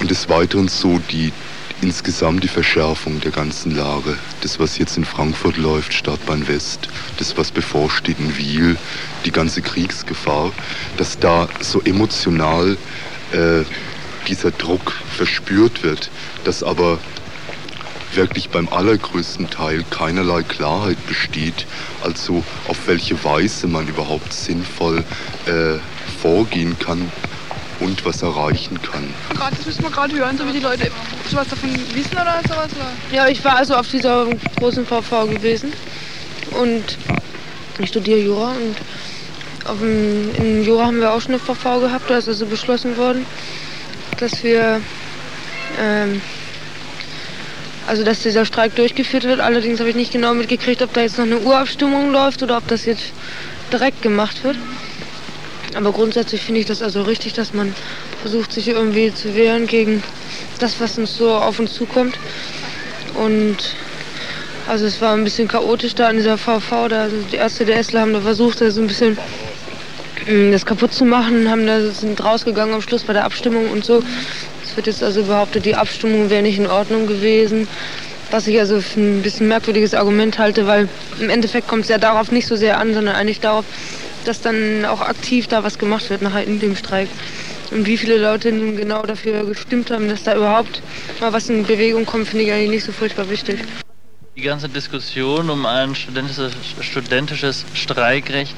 und 0.00 0.10
des 0.10 0.28
Weiteren 0.28 0.68
so 0.68 1.00
die, 1.10 1.32
insgesamt 1.80 2.44
die 2.44 2.48
Verschärfung 2.48 3.20
der 3.20 3.30
ganzen 3.30 3.74
Lage. 3.74 4.18
Das, 4.42 4.60
was 4.60 4.76
jetzt 4.76 4.98
in 4.98 5.06
Frankfurt 5.06 5.56
läuft, 5.56 5.94
Stadtbahn 5.94 6.46
West, 6.48 6.88
das, 7.16 7.36
was 7.38 7.50
bevorsteht 7.50 8.18
in 8.18 8.36
Wiel, 8.36 8.76
die 9.24 9.32
ganze 9.32 9.62
Kriegsgefahr, 9.62 10.52
dass 10.98 11.18
da 11.18 11.48
so 11.60 11.80
emotional 11.80 12.76
äh, 13.32 13.64
dieser 14.24 14.50
Druck 14.50 14.92
verspürt 15.16 15.82
wird, 15.82 16.10
dass 16.44 16.62
aber 16.62 16.98
wirklich 18.14 18.48
beim 18.50 18.68
allergrößten 18.68 19.50
Teil 19.50 19.84
keinerlei 19.90 20.42
Klarheit 20.42 21.04
besteht, 21.06 21.66
also 22.02 22.44
auf 22.68 22.86
welche 22.86 23.22
Weise 23.24 23.66
man 23.66 23.88
überhaupt 23.88 24.32
sinnvoll 24.32 25.04
äh, 25.46 25.78
vorgehen 26.20 26.78
kann 26.78 27.10
und 27.80 28.04
was 28.04 28.22
erreichen 28.22 28.80
kann. 28.82 29.12
Gerade, 29.30 29.56
das 29.56 29.66
müssen 29.66 29.82
wir 29.82 29.90
gerade 29.90 30.14
hören, 30.14 30.38
so 30.38 30.46
wie 30.46 30.52
die 30.52 30.60
Leute 30.60 30.90
sowas 31.28 31.48
davon 31.48 31.70
wissen 31.92 32.12
oder 32.12 32.40
sowas? 32.46 32.70
Oder? 32.74 32.92
Ja, 33.12 33.28
ich 33.28 33.44
war 33.44 33.56
also 33.56 33.74
auf 33.74 33.88
dieser 33.88 34.26
großen 34.58 34.86
VV 34.86 35.26
gewesen 35.26 35.72
und 36.52 36.96
ich 37.78 37.88
studiere 37.88 38.20
Jura 38.20 38.52
und 38.52 38.76
auf 39.68 39.78
dem, 39.78 40.34
in 40.36 40.64
Jura 40.64 40.86
haben 40.86 41.00
wir 41.00 41.12
auch 41.12 41.20
schon 41.20 41.32
eine 41.32 41.40
VV 41.40 41.80
gehabt, 41.80 42.08
da 42.08 42.18
ist 42.18 42.28
also 42.28 42.46
beschlossen 42.46 42.96
worden, 42.96 43.26
dass 44.16 44.42
wir 44.42 44.80
ähm, 45.80 46.20
also 47.86 48.02
dass 48.02 48.20
dieser 48.20 48.44
Streik 48.44 48.74
durchgeführt 48.76 49.24
wird. 49.24 49.40
Allerdings 49.40 49.78
habe 49.80 49.90
ich 49.90 49.96
nicht 49.96 50.12
genau 50.12 50.34
mitgekriegt, 50.34 50.82
ob 50.82 50.92
da 50.92 51.02
jetzt 51.02 51.18
noch 51.18 51.26
eine 51.26 51.38
Urabstimmung 51.38 52.12
läuft 52.12 52.42
oder 52.42 52.56
ob 52.56 52.66
das 52.68 52.86
jetzt 52.86 53.12
direkt 53.72 54.02
gemacht 54.02 54.42
wird. 54.44 54.56
Aber 55.74 55.92
grundsätzlich 55.92 56.40
finde 56.40 56.60
ich 56.60 56.66
das 56.66 56.82
also 56.82 57.02
richtig, 57.02 57.32
dass 57.32 57.52
man 57.52 57.74
versucht, 58.22 58.52
sich 58.52 58.68
irgendwie 58.68 59.12
zu 59.12 59.34
wehren 59.34 59.66
gegen 59.66 60.02
das, 60.60 60.80
was 60.80 60.98
uns 60.98 61.16
so 61.16 61.32
auf 61.32 61.58
uns 61.58 61.74
zukommt. 61.74 62.18
Und 63.14 63.56
also 64.66 64.86
es 64.86 65.00
war 65.00 65.12
ein 65.14 65.24
bisschen 65.24 65.48
chaotisch 65.48 65.94
da 65.94 66.08
in 66.10 66.16
dieser 66.16 66.38
VV. 66.38 66.88
Da, 66.88 67.02
also 67.02 67.16
die 67.30 67.36
Ärzte 67.36 67.64
der 67.64 67.78
Essler 67.78 68.00
haben 68.00 68.12
da 68.12 68.20
versucht, 68.20 68.60
da 68.60 68.70
so 68.70 68.80
ein 68.80 68.86
bisschen 68.86 69.18
das 70.26 70.64
kaputt 70.64 70.92
zu 70.92 71.04
machen, 71.04 71.50
haben 71.50 71.66
da 71.66 71.90
sind 71.90 72.22
rausgegangen 72.22 72.74
am 72.74 72.82
Schluss 72.82 73.04
bei 73.04 73.12
der 73.12 73.24
Abstimmung 73.24 73.70
und 73.70 73.84
so. 73.84 74.02
Es 74.64 74.76
wird 74.76 74.86
jetzt 74.86 75.02
also 75.02 75.24
behauptet, 75.24 75.64
die 75.64 75.74
Abstimmung 75.74 76.30
wäre 76.30 76.42
nicht 76.42 76.58
in 76.58 76.66
Ordnung 76.66 77.06
gewesen. 77.06 77.68
Was 78.30 78.46
ich 78.46 78.58
also 78.58 78.80
für 78.80 79.00
ein 79.00 79.22
bisschen 79.22 79.48
merkwürdiges 79.48 79.94
Argument 79.94 80.38
halte, 80.38 80.66
weil 80.66 80.88
im 81.20 81.30
Endeffekt 81.30 81.68
kommt 81.68 81.82
es 81.82 81.88
ja 81.88 81.98
darauf 81.98 82.32
nicht 82.32 82.46
so 82.46 82.56
sehr 82.56 82.78
an, 82.78 82.94
sondern 82.94 83.14
eigentlich 83.14 83.40
darauf, 83.40 83.64
dass 84.24 84.40
dann 84.40 84.84
auch 84.86 85.02
aktiv 85.02 85.46
da 85.46 85.62
was 85.62 85.78
gemacht 85.78 86.08
wird 86.08 86.22
nachher 86.22 86.44
in 86.44 86.58
dem 86.58 86.74
Streik. 86.74 87.08
Und 87.70 87.86
wie 87.86 87.96
viele 87.96 88.16
Leute 88.16 88.50
nun 88.50 88.76
genau 88.76 89.02
dafür 89.02 89.44
gestimmt 89.44 89.90
haben, 89.90 90.08
dass 90.08 90.22
da 90.22 90.36
überhaupt 90.36 90.80
mal 91.20 91.32
was 91.32 91.48
in 91.48 91.64
Bewegung 91.64 92.06
kommt, 92.06 92.28
finde 92.28 92.44
ich 92.46 92.52
eigentlich 92.52 92.70
nicht 92.70 92.84
so 92.84 92.92
furchtbar 92.92 93.28
wichtig. 93.28 93.58
Die 94.36 94.42
ganze 94.42 94.68
Diskussion 94.68 95.50
um 95.50 95.64
ein 95.66 95.94
studentisches, 95.94 96.52
studentisches 96.80 97.64
Streikrecht 97.74 98.54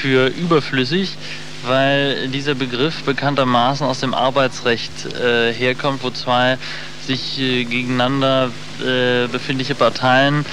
für 0.00 0.28
überflüssig, 0.28 1.16
weil 1.64 2.28
dieser 2.28 2.54
Begriff 2.54 3.02
bekanntermaßen 3.02 3.86
aus 3.86 4.00
dem 4.00 4.14
Arbeitsrecht 4.14 4.92
äh, 5.14 5.52
herkommt, 5.52 6.02
wo 6.02 6.10
zwei 6.10 6.58
sich 7.06 7.38
äh, 7.40 7.64
gegeneinander 7.64 8.50
äh, 8.80 9.26
befindliche 9.28 9.74
Parteien 9.74 10.44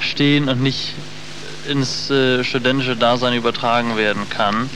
stehen 0.00 0.48
und 0.48 0.62
nicht 0.62 0.94
ins 1.68 2.10
äh, 2.10 2.44
studentische 2.44 2.96
Dasein 2.96 3.34
übertragen 3.34 3.96
werden 3.96 4.28
kann. 4.28 4.68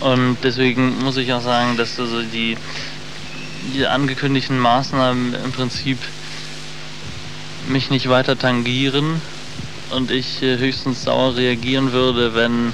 Und 0.00 0.38
deswegen 0.42 1.02
muss 1.02 1.16
ich 1.16 1.32
auch 1.32 1.42
sagen, 1.42 1.76
dass 1.76 1.98
also 1.98 2.22
die, 2.22 2.56
die 3.74 3.86
angekündigten 3.86 4.58
Maßnahmen 4.58 5.34
im 5.44 5.52
Prinzip 5.52 5.98
mich 7.68 7.90
nicht 7.90 8.08
weiter 8.08 8.38
tangieren 8.38 9.20
und 9.90 10.10
ich 10.10 10.42
äh, 10.42 10.58
höchstens 10.58 11.04
sauer 11.04 11.36
reagieren 11.36 11.92
würde, 11.92 12.34
wenn 12.34 12.72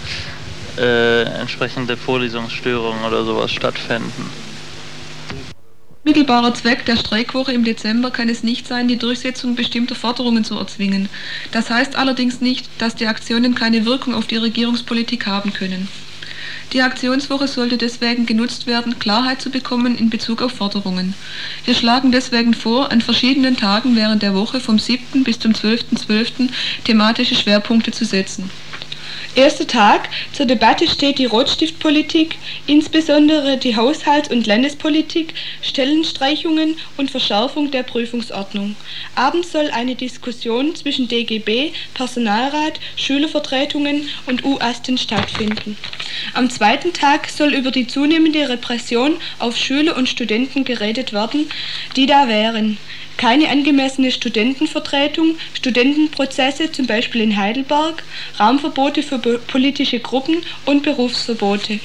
äh, 0.78 1.22
entsprechende 1.22 1.96
Vorlesungsstörungen 1.96 3.04
oder 3.04 3.24
sowas 3.24 3.50
stattfänden. 3.50 4.44
Mittelbarer 6.06 6.52
Zweck 6.52 6.84
der 6.84 6.96
Streikwoche 6.96 7.52
im 7.52 7.64
Dezember 7.64 8.10
kann 8.10 8.28
es 8.28 8.42
nicht 8.42 8.68
sein, 8.68 8.88
die 8.88 8.98
Durchsetzung 8.98 9.54
bestimmter 9.54 9.94
Forderungen 9.94 10.44
zu 10.44 10.58
erzwingen. 10.58 11.08
Das 11.50 11.70
heißt 11.70 11.96
allerdings 11.96 12.42
nicht, 12.42 12.68
dass 12.76 12.94
die 12.94 13.06
Aktionen 13.06 13.54
keine 13.54 13.87
Wirkung 13.87 14.14
auf 14.14 14.26
die 14.26 14.37
Regierungspolitik 14.37 15.26
haben 15.26 15.54
können. 15.54 15.88
Die 16.74 16.82
Aktionswoche 16.82 17.48
sollte 17.48 17.78
deswegen 17.78 18.26
genutzt 18.26 18.66
werden, 18.66 18.98
Klarheit 18.98 19.40
zu 19.40 19.48
bekommen 19.48 19.96
in 19.96 20.10
Bezug 20.10 20.42
auf 20.42 20.52
Forderungen. 20.52 21.14
Wir 21.64 21.74
schlagen 21.74 22.12
deswegen 22.12 22.52
vor, 22.52 22.92
an 22.92 23.00
verschiedenen 23.00 23.56
Tagen 23.56 23.96
während 23.96 24.22
der 24.22 24.34
Woche 24.34 24.60
vom 24.60 24.78
7. 24.78 25.24
bis 25.24 25.38
zum 25.38 25.52
12.12. 25.52 26.06
.12. 26.06 26.48
thematische 26.84 27.34
Schwerpunkte 27.34 27.92
zu 27.92 28.04
setzen. 28.04 28.50
Erster 29.37 29.66
Tag. 29.66 30.09
Zur 30.33 30.47
Debatte 30.47 30.87
steht 30.87 31.18
die 31.18 31.25
Rotstiftpolitik, 31.25 32.37
insbesondere 32.68 33.57
die 33.57 33.75
Haushalts- 33.75 34.31
und 34.31 34.47
Landespolitik, 34.47 35.35
Stellenstreichungen 35.61 36.77
und 36.97 37.11
Verschärfung 37.11 37.73
der 37.73 37.83
Prüfungsordnung. 37.83 38.77
Abends 39.16 39.51
soll 39.51 39.70
eine 39.70 39.97
Diskussion 39.97 40.77
zwischen 40.77 41.09
DGB, 41.09 41.73
Personalrat, 41.94 42.79
Schülervertretungen 42.94 44.09
und 44.27 44.44
UASTEN 44.44 44.99
stattfinden. 44.99 45.77
Am 46.35 46.49
zweiten 46.49 46.92
Tag 46.92 47.29
soll 47.29 47.55
über 47.55 47.73
die 47.73 47.88
zunehmende 47.88 48.49
Repression 48.49 49.16
auf 49.40 49.57
Schüler 49.57 49.97
und 49.97 50.09
Studenten 50.09 50.64
geredet 50.64 51.12
werden, 51.12 51.51
die 51.97 52.07
da 52.07 52.29
wären 52.29 52.79
keine 53.24 53.48
angemessene 53.48 54.10
Studentenvertretung, 54.10 55.37
Studentenprozesse 55.54 56.70
zum 56.70 56.87
Beispiel 56.87 57.22
in 57.22 57.38
Heidelberg, 57.38 58.02
Raumverbote 58.38 59.02
für 59.02 59.18
politische 59.18 59.98
Gruppen 59.98 60.42
und 60.66 60.82
Berufsverbote. 60.82 61.80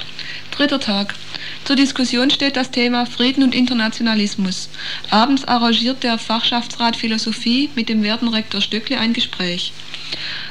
Dritter 0.52 0.82
Tag. 0.82 1.16
Zur 1.64 1.78
Diskussion 1.78 2.30
steht 2.30 2.58
das 2.58 2.72
Thema 2.72 3.06
Frieden 3.06 3.42
und 3.42 3.56
Internationalismus. 3.56 4.68
Abends 5.12 5.46
arrangiert 5.46 6.04
der 6.04 6.18
Fachschaftsrat 6.18 6.98
Philosophie 6.98 7.70
mit 7.74 7.88
dem 7.88 8.04
Wertenrektor 8.04 8.60
Stöckle 8.60 9.00
ein 9.00 9.14
Gespräch. 9.14 9.72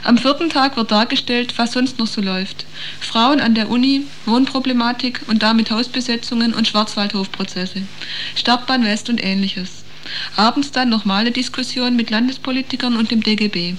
Am 0.04 0.16
vierten 0.16 0.48
Tag 0.48 0.78
wird 0.78 0.90
dargestellt, 0.90 1.52
was 1.58 1.72
sonst 1.72 1.98
noch 1.98 2.06
so 2.06 2.22
läuft. 2.22 2.64
Frauen 2.98 3.40
an 3.40 3.54
der 3.54 3.68
Uni, 3.68 4.06
Wohnproblematik 4.24 5.20
und 5.26 5.42
damit 5.42 5.70
Hausbesetzungen 5.70 6.54
und 6.54 6.66
Schwarzwaldhofprozesse, 6.66 7.82
Startbahn 8.36 8.86
West 8.86 9.10
und 9.10 9.22
ähnliches. 9.22 9.77
Abends 10.36 10.72
dann 10.72 10.88
nochmale 10.88 11.30
Diskussion 11.30 11.96
mit 11.96 12.10
Landespolitikern 12.10 12.96
und 12.96 13.10
dem 13.10 13.22
DGB. 13.22 13.74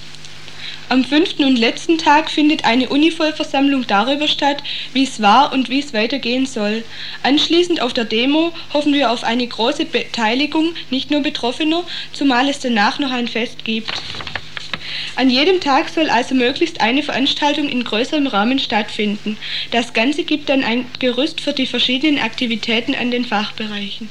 Am 0.88 1.04
fünften 1.04 1.44
und 1.44 1.56
letzten 1.56 1.98
Tag 1.98 2.30
findet 2.30 2.64
eine 2.64 2.88
Univollversammlung 2.88 3.86
darüber 3.86 4.26
statt, 4.26 4.62
wie 4.92 5.04
es 5.04 5.22
war 5.22 5.52
und 5.52 5.68
wie 5.68 5.78
es 5.78 5.94
weitergehen 5.94 6.46
soll. 6.46 6.84
Anschließend 7.22 7.80
auf 7.80 7.92
der 7.92 8.04
Demo 8.04 8.52
hoffen 8.72 8.92
wir 8.92 9.12
auf 9.12 9.22
eine 9.22 9.46
große 9.46 9.84
Beteiligung, 9.84 10.74
nicht 10.90 11.10
nur 11.10 11.20
Betroffener, 11.20 11.84
zumal 12.12 12.48
es 12.48 12.58
danach 12.58 12.98
noch 12.98 13.12
ein 13.12 13.28
Fest 13.28 13.64
gibt. 13.64 14.02
An 15.16 15.30
jedem 15.30 15.60
Tag 15.60 15.88
soll 15.90 16.10
also 16.10 16.34
möglichst 16.34 16.80
eine 16.80 17.02
Veranstaltung 17.02 17.68
in 17.68 17.84
größerem 17.84 18.26
Rahmen 18.26 18.58
stattfinden. 18.58 19.36
Das 19.70 19.92
Ganze 19.92 20.24
gibt 20.24 20.48
dann 20.48 20.64
ein 20.64 20.86
Gerüst 20.98 21.40
für 21.40 21.52
die 21.52 21.66
verschiedenen 21.66 22.18
Aktivitäten 22.18 22.94
an 22.94 23.10
den 23.10 23.24
Fachbereichen. 23.24 24.08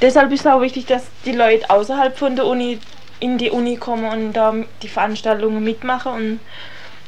Deshalb 0.00 0.32
ist 0.32 0.40
es 0.40 0.46
auch 0.46 0.60
wichtig, 0.60 0.86
dass 0.86 1.04
die 1.24 1.32
Leute 1.32 1.70
außerhalb 1.70 2.16
von 2.16 2.36
der 2.36 2.46
Uni 2.46 2.78
in 3.20 3.38
die 3.38 3.50
Uni 3.50 3.76
kommen 3.76 4.04
und 4.04 4.32
da 4.32 4.54
die 4.82 4.88
Veranstaltungen 4.88 5.62
mitmachen 5.62 6.12
und 6.12 6.40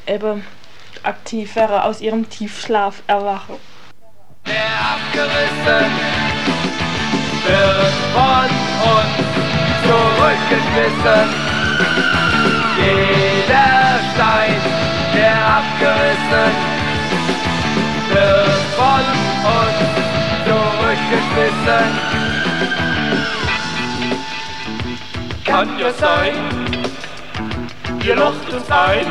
eben 0.06 0.44
aktiv 1.02 1.54
wäre 1.56 1.84
aus 1.84 2.00
ihrem 2.00 2.28
Tiefschlaf 2.28 3.02
erwachen. 3.06 3.56
Der 4.46 4.54
abgerissen 4.96 5.90
wird 7.46 7.94
von 8.12 8.50
uns 8.90 9.14
zurückgeschmissen. 9.86 11.28
Jeder 12.76 14.00
Stein 14.14 14.60
der 15.14 15.36
abgerissen 15.58 16.52
wird 18.10 18.60
von 18.76 19.04
uns 19.58 19.78
zurückgeschmissen. 20.46 22.29
Kann 25.44 25.78
ja 25.78 25.92
sein, 25.92 26.34
ihr 28.04 28.16
locht 28.16 28.52
uns 28.52 28.70
ein. 28.70 29.06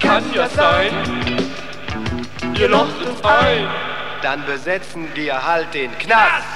Kann 0.00 0.24
ja 0.34 0.48
sein, 0.48 0.92
ihr 2.58 2.68
locht 2.68 3.00
uns 3.04 3.22
ein. 3.22 3.68
Dann 4.22 4.44
besetzen 4.46 5.08
wir 5.14 5.44
halt 5.44 5.74
den 5.74 5.90
Knast. 5.98 6.46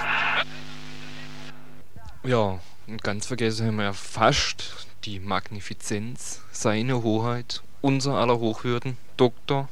Ja, 2.25 2.59
und 2.87 3.03
ganz 3.03 3.27
vergessen 3.27 3.67
haben 3.67 3.77
wir 3.77 3.85
ja 3.85 3.93
fast 3.93 4.87
die 5.05 5.21
Magnifizenz, 5.21 6.43
seine 6.51 7.03
Hoheit, 7.03 7.63
unser 7.81 8.15
aller 8.15 8.39
Hochwürden, 8.39 8.97
Dr. 9.17 9.69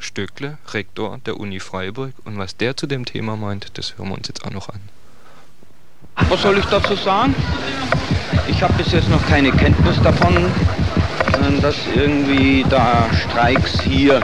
Stöckle, 0.00 0.58
Rektor 0.72 1.18
der 1.24 1.38
Uni 1.38 1.60
Freiburg. 1.60 2.12
Und 2.24 2.38
was 2.38 2.56
der 2.56 2.76
zu 2.76 2.86
dem 2.86 3.04
Thema 3.04 3.36
meint, 3.36 3.78
das 3.78 3.96
hören 3.96 4.08
wir 4.08 4.16
uns 4.16 4.28
jetzt 4.28 4.44
auch 4.44 4.50
noch 4.50 4.68
an. 4.68 4.80
Was 6.28 6.42
soll 6.42 6.58
ich 6.58 6.64
dazu 6.66 6.96
sagen? 6.96 7.34
Ich 8.48 8.62
habe 8.62 8.72
bis 8.74 8.92
jetzt 8.92 9.08
noch 9.08 9.24
keine 9.28 9.52
Kenntnis 9.52 10.00
davon, 10.02 10.34
dass 11.62 11.76
irgendwie 11.94 12.64
da 12.68 13.08
Streiks 13.14 13.80
hier 13.80 14.20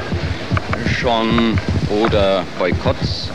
schon 0.99 1.59
oder 1.89 2.45
Boykotts 2.59 3.31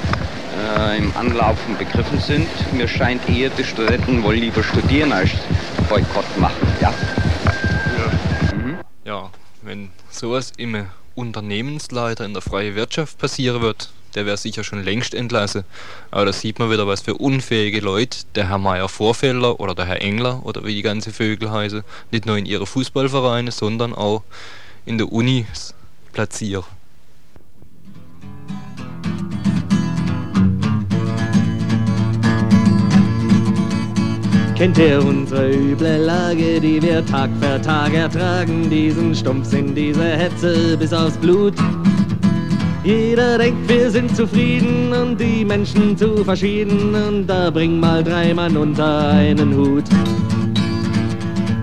äh, 0.77 0.97
im 0.97 1.15
Anlaufen 1.15 1.77
begriffen 1.77 2.19
sind. 2.19 2.47
Mir 2.73 2.87
scheint 2.87 3.27
eher, 3.29 3.49
die 3.49 3.63
Studenten 3.63 4.23
wollen 4.23 4.39
lieber 4.39 4.63
studieren 4.63 5.11
als 5.11 5.31
Boykott 5.89 6.37
machen. 6.37 6.67
Ja. 6.81 6.93
Ja, 9.03 9.29
wenn 9.63 9.89
sowas 10.09 10.53
im 10.57 10.85
Unternehmensleiter 11.21 12.25
in 12.25 12.33
der 12.33 12.41
freien 12.41 12.75
Wirtschaft 12.75 13.17
passieren 13.17 13.61
wird, 13.61 13.89
der 14.15 14.25
wäre 14.25 14.37
sicher 14.37 14.63
schon 14.63 14.83
längst 14.83 15.13
entlassen. 15.13 15.63
Aber 16.09 16.25
da 16.25 16.33
sieht 16.33 16.59
man 16.59 16.69
wieder, 16.69 16.87
was 16.87 17.01
für 17.01 17.15
unfähige 17.15 17.79
Leute 17.79 18.19
der 18.35 18.49
Herr 18.49 18.57
Meier 18.57 18.89
Vorfelder 18.89 19.59
oder 19.59 19.75
der 19.75 19.85
Herr 19.85 20.01
Engler 20.01 20.45
oder 20.45 20.65
wie 20.65 20.75
die 20.75 20.81
ganze 20.81 21.13
Vögel 21.13 21.51
heißen, 21.51 21.83
nicht 22.11 22.25
nur 22.25 22.37
in 22.37 22.45
ihre 22.45 22.65
Fußballvereine, 22.65 23.51
sondern 23.51 23.93
auch 23.93 24.23
in 24.85 24.97
der 24.97 25.11
Uni 25.11 25.45
platzieren. 26.11 26.65
Kennt 34.61 34.77
ihr 34.77 35.03
unsere 35.03 35.49
üble 35.49 36.05
Lage, 36.05 36.61
die 36.61 36.79
wir 36.83 37.03
Tag 37.03 37.31
für 37.41 37.59
Tag 37.63 37.95
ertragen? 37.95 38.69
Diesen 38.69 39.15
Stumpfsinn, 39.15 39.73
diese 39.73 40.03
Hetze 40.03 40.77
bis 40.77 40.93
aufs 40.93 41.17
Blut. 41.17 41.55
Jeder 42.83 43.39
denkt, 43.39 43.67
wir 43.67 43.89
sind 43.89 44.15
zufrieden 44.15 44.93
und 44.93 45.19
die 45.19 45.43
Menschen 45.43 45.97
zu 45.97 46.23
verschieden 46.23 46.93
und 46.93 47.25
da 47.25 47.49
bring 47.49 47.79
mal 47.79 48.03
drei 48.03 48.35
Mann 48.35 48.55
unter 48.55 49.09
einen 49.09 49.55
Hut. 49.55 49.85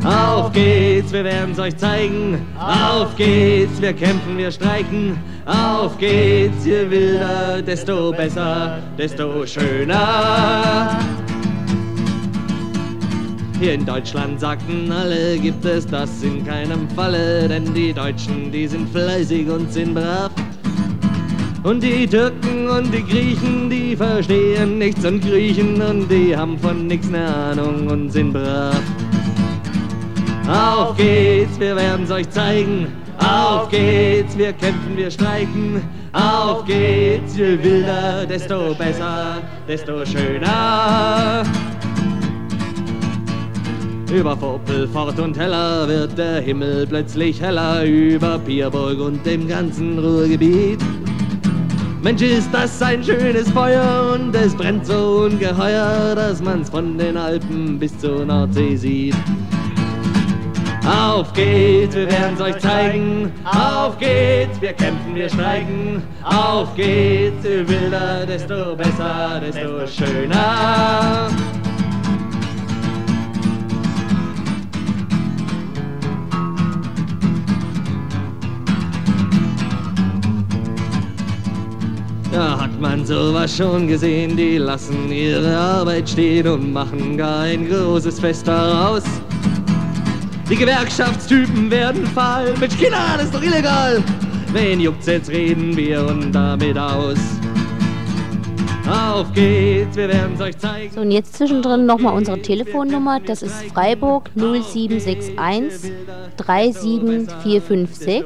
Auf 0.04 0.50
geht's, 0.50 1.12
wir 1.12 1.22
werden's 1.22 1.60
euch 1.60 1.76
zeigen. 1.76 2.44
Auf 2.58 3.14
geht's, 3.14 3.80
wir 3.80 3.92
kämpfen, 3.92 4.36
wir 4.36 4.50
streiken. 4.50 5.16
Auf 5.46 5.96
geht's, 5.98 6.66
je 6.66 6.90
wilder, 6.90 7.62
desto 7.62 8.10
besser, 8.10 8.80
desto 8.98 9.46
schöner. 9.46 10.98
Hier 13.60 13.74
in 13.74 13.84
Deutschland 13.84 14.38
sagten 14.38 14.92
alle, 14.92 15.36
gibt 15.36 15.64
es 15.64 15.84
das 15.84 16.22
in 16.22 16.46
keinem 16.46 16.88
Falle, 16.90 17.48
denn 17.48 17.74
die 17.74 17.92
Deutschen, 17.92 18.52
die 18.52 18.68
sind 18.68 18.88
fleißig 18.90 19.48
und 19.48 19.72
sind 19.72 19.94
brav. 19.94 20.30
Und 21.64 21.82
die 21.82 22.06
Türken 22.06 22.68
und 22.68 22.94
die 22.94 23.02
Griechen, 23.02 23.68
die 23.68 23.96
verstehen 23.96 24.78
nichts 24.78 25.04
und 25.04 25.20
kriechen 25.20 25.82
und 25.82 26.08
die 26.08 26.36
haben 26.36 26.56
von 26.56 26.86
nichts 26.86 27.08
ne 27.08 27.26
Ahnung 27.26 27.88
und 27.88 28.10
sind 28.10 28.32
brav. 28.32 28.80
Auf 30.48 30.96
geht's, 30.96 31.58
wir 31.58 31.74
werden's 31.74 32.12
euch 32.12 32.30
zeigen. 32.30 32.86
Auf 33.18 33.68
geht's, 33.70 34.38
wir 34.38 34.52
kämpfen, 34.52 34.96
wir 34.96 35.10
streiken. 35.10 35.82
Auf 36.12 36.64
geht's, 36.64 37.36
je 37.36 37.60
wilder, 37.60 38.24
desto 38.24 38.72
besser, 38.74 39.42
desto 39.66 40.06
schöner. 40.06 41.42
Über 44.10 44.34
Vorpel, 44.36 44.88
Fort 44.88 45.18
und 45.18 45.38
Heller 45.38 45.86
wird 45.86 46.16
der 46.16 46.40
Himmel 46.40 46.86
plötzlich 46.86 47.42
heller, 47.42 47.84
über 47.84 48.38
Pierburg 48.38 48.98
und 49.00 49.24
dem 49.26 49.46
ganzen 49.46 49.98
Ruhrgebiet. 49.98 50.80
Mensch, 52.02 52.22
ist 52.22 52.48
das 52.50 52.80
ein 52.80 53.04
schönes 53.04 53.50
Feuer 53.50 54.14
und 54.14 54.34
es 54.34 54.54
brennt 54.54 54.86
so 54.86 55.28
ungeheuer, 55.30 56.14
dass 56.14 56.40
man's 56.40 56.70
von 56.70 56.96
den 56.96 57.18
Alpen 57.18 57.78
bis 57.78 57.98
zur 57.98 58.24
Nordsee 58.24 58.76
sieht. 58.76 59.16
Auf 60.86 61.30
geht's, 61.34 61.94
wir 61.94 62.10
werden's 62.10 62.40
euch 62.40 62.58
zeigen. 62.60 63.30
Auf 63.44 63.98
geht's, 63.98 64.58
wir 64.60 64.72
kämpfen, 64.72 65.14
wir 65.14 65.28
streiken. 65.28 66.02
Auf 66.24 66.74
geht's, 66.74 67.44
je 67.44 67.68
wilder, 67.68 68.24
desto 68.26 68.74
besser, 68.74 69.42
desto 69.42 69.86
schöner. 69.86 71.28
Ja, 82.32 82.60
hat 82.60 82.78
man 82.78 83.06
sowas 83.06 83.56
schon 83.56 83.88
gesehen, 83.88 84.36
die 84.36 84.58
lassen 84.58 85.10
ihre 85.10 85.56
Arbeit 85.56 86.10
stehen 86.10 86.46
und 86.46 86.72
machen 86.72 87.16
gar 87.16 87.40
ein 87.40 87.68
großes 87.68 88.20
Fest 88.20 88.46
daraus. 88.46 89.02
Die 90.50 90.56
Gewerkschaftstypen 90.56 91.70
werden 91.70 92.06
fahl, 92.08 92.54
Mensch 92.60 92.76
Kinder, 92.76 92.98
das 93.16 93.26
ist 93.26 93.34
doch 93.34 93.42
illegal. 93.42 94.02
Wen 94.52 94.80
juckt's 94.80 95.06
jetzt, 95.06 95.30
reden 95.30 95.76
wir 95.76 96.06
und 96.06 96.32
damit 96.32 96.78
aus. 96.78 97.37
Auf 98.88 99.32
geht's, 99.32 99.96
wir 99.96 100.08
werden's 100.08 100.40
euch 100.40 100.56
zeigen. 100.56 100.94
So, 100.94 101.00
und 101.02 101.10
jetzt 101.10 101.34
zwischendrin 101.34 101.84
nochmal 101.84 102.14
unsere 102.14 102.40
Telefonnummer. 102.40 103.20
Das 103.20 103.42
ist 103.42 103.64
Freiburg 103.72 104.30
0761 104.34 105.92
37456. 106.36 108.24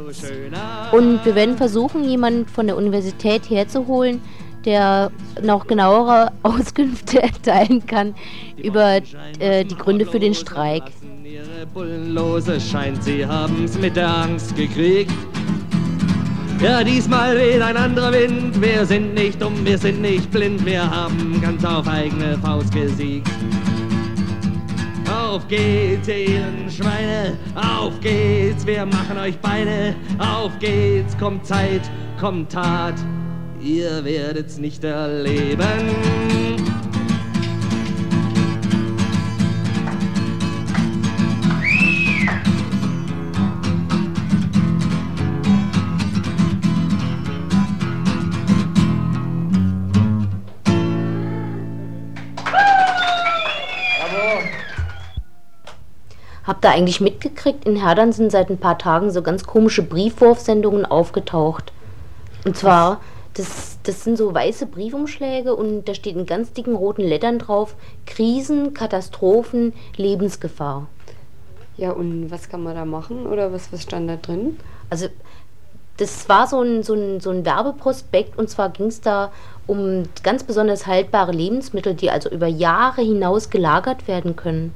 Und 0.93 1.25
wir 1.25 1.35
werden 1.35 1.57
versuchen, 1.57 2.05
jemanden 2.05 2.47
von 2.47 2.69
der 2.69 2.77
Universität 2.77 3.51
herzuholen, 3.51 4.21
der 4.65 5.11
noch 5.43 5.67
genauere 5.67 6.31
Auskünfte 6.43 7.23
erteilen 7.23 7.85
kann 7.87 8.15
über 8.57 9.01
äh, 9.41 9.65
die 9.65 9.75
Gründe 9.75 10.07
für 10.07 10.21
den 10.21 10.35
Streik. 10.35 10.85
Ihre 11.25 11.67
Bullenlose 11.73 12.61
scheint, 12.61 13.03
sie 13.03 13.27
haben's 13.27 13.77
mit 13.79 13.97
der 13.97 14.09
Angst 14.09 14.55
gekriegt. 14.55 15.13
Ja, 16.63 16.85
diesmal 16.85 17.37
weht 17.37 17.61
ein 17.61 17.77
anderer 17.77 18.13
Wind. 18.13 18.63
Wir 18.63 18.87
sind 18.87 19.15
nicht 19.15 19.43
dumm, 19.43 19.65
wir 19.65 19.77
sind 19.77 20.01
nicht 20.01 20.31
blind. 20.31 20.65
Wir 20.65 20.89
haben 20.89 21.41
ganz 21.43 21.65
auf 21.65 21.89
eigene 21.89 22.39
Faust 22.39 22.73
gesiegt. 22.73 23.29
Auf 25.13 25.49
geht's, 25.49 26.07
ihr 26.07 26.47
Schweine. 26.71 27.37
Auf 27.57 27.99
geht's, 28.01 28.65
wir 28.65 28.87
machen 28.87 29.19
euch 29.19 29.37
Beine. 29.41 29.97
Auf 30.19 30.53
geht's, 30.61 31.19
kommt 31.19 31.45
Zeit, 31.45 31.83
kommt 32.21 32.53
Tat. 32.53 32.95
Ihr 33.61 34.05
werdet's 34.05 34.59
nicht 34.59 34.85
erleben. 34.85 35.67
Habt 56.63 56.77
ihr 56.77 56.79
eigentlich 56.79 57.01
mitgekriegt, 57.01 57.65
in 57.65 57.75
Herdern 57.75 58.13
sind 58.13 58.31
seit 58.31 58.49
ein 58.49 58.57
paar 58.57 58.79
Tagen 58.79 59.11
so 59.11 59.21
ganz 59.21 59.43
komische 59.43 59.83
Briefwurfsendungen 59.83 60.87
aufgetaucht. 60.87 61.73
Und 62.45 62.57
zwar, 62.57 63.01
das, 63.35 63.79
das 63.83 64.05
sind 64.05 64.17
so 64.17 64.33
weiße 64.33 64.67
Briefumschläge 64.67 65.57
und 65.57 65.89
da 65.89 65.95
steht 65.95 66.15
in 66.15 66.25
ganz 66.25 66.53
dicken 66.53 66.77
roten 66.77 67.03
Lettern 67.03 67.41
drauf, 67.41 67.75
Krisen, 68.07 68.75
Katastrophen, 68.75 69.73
Lebensgefahr. 69.97 70.87
Ja, 71.77 71.91
und 71.91 72.31
was 72.31 72.49
kann 72.49 72.63
man 72.63 72.77
da 72.77 72.85
machen 72.85 73.27
oder 73.27 73.53
was, 73.53 73.73
was 73.73 73.83
stand 73.83 74.09
da 74.09 74.15
drin? 74.15 74.57
Also 74.89 75.09
das 75.97 76.29
war 76.29 76.47
so 76.47 76.63
ein, 76.63 76.85
so 76.85 76.95
ein, 76.95 77.19
so 77.19 77.31
ein 77.31 77.45
Werbeprospekt 77.45 78.39
und 78.39 78.49
zwar 78.49 78.69
ging 78.71 78.87
es 78.87 79.01
da 79.01 79.33
um 79.67 80.05
ganz 80.23 80.45
besonders 80.45 80.87
haltbare 80.87 81.33
Lebensmittel, 81.33 81.95
die 81.95 82.13
also 82.13 82.31
über 82.31 82.47
Jahre 82.47 83.03
hinaus 83.03 83.51
gelagert 83.51 84.07
werden 84.07 84.37
können. 84.37 84.73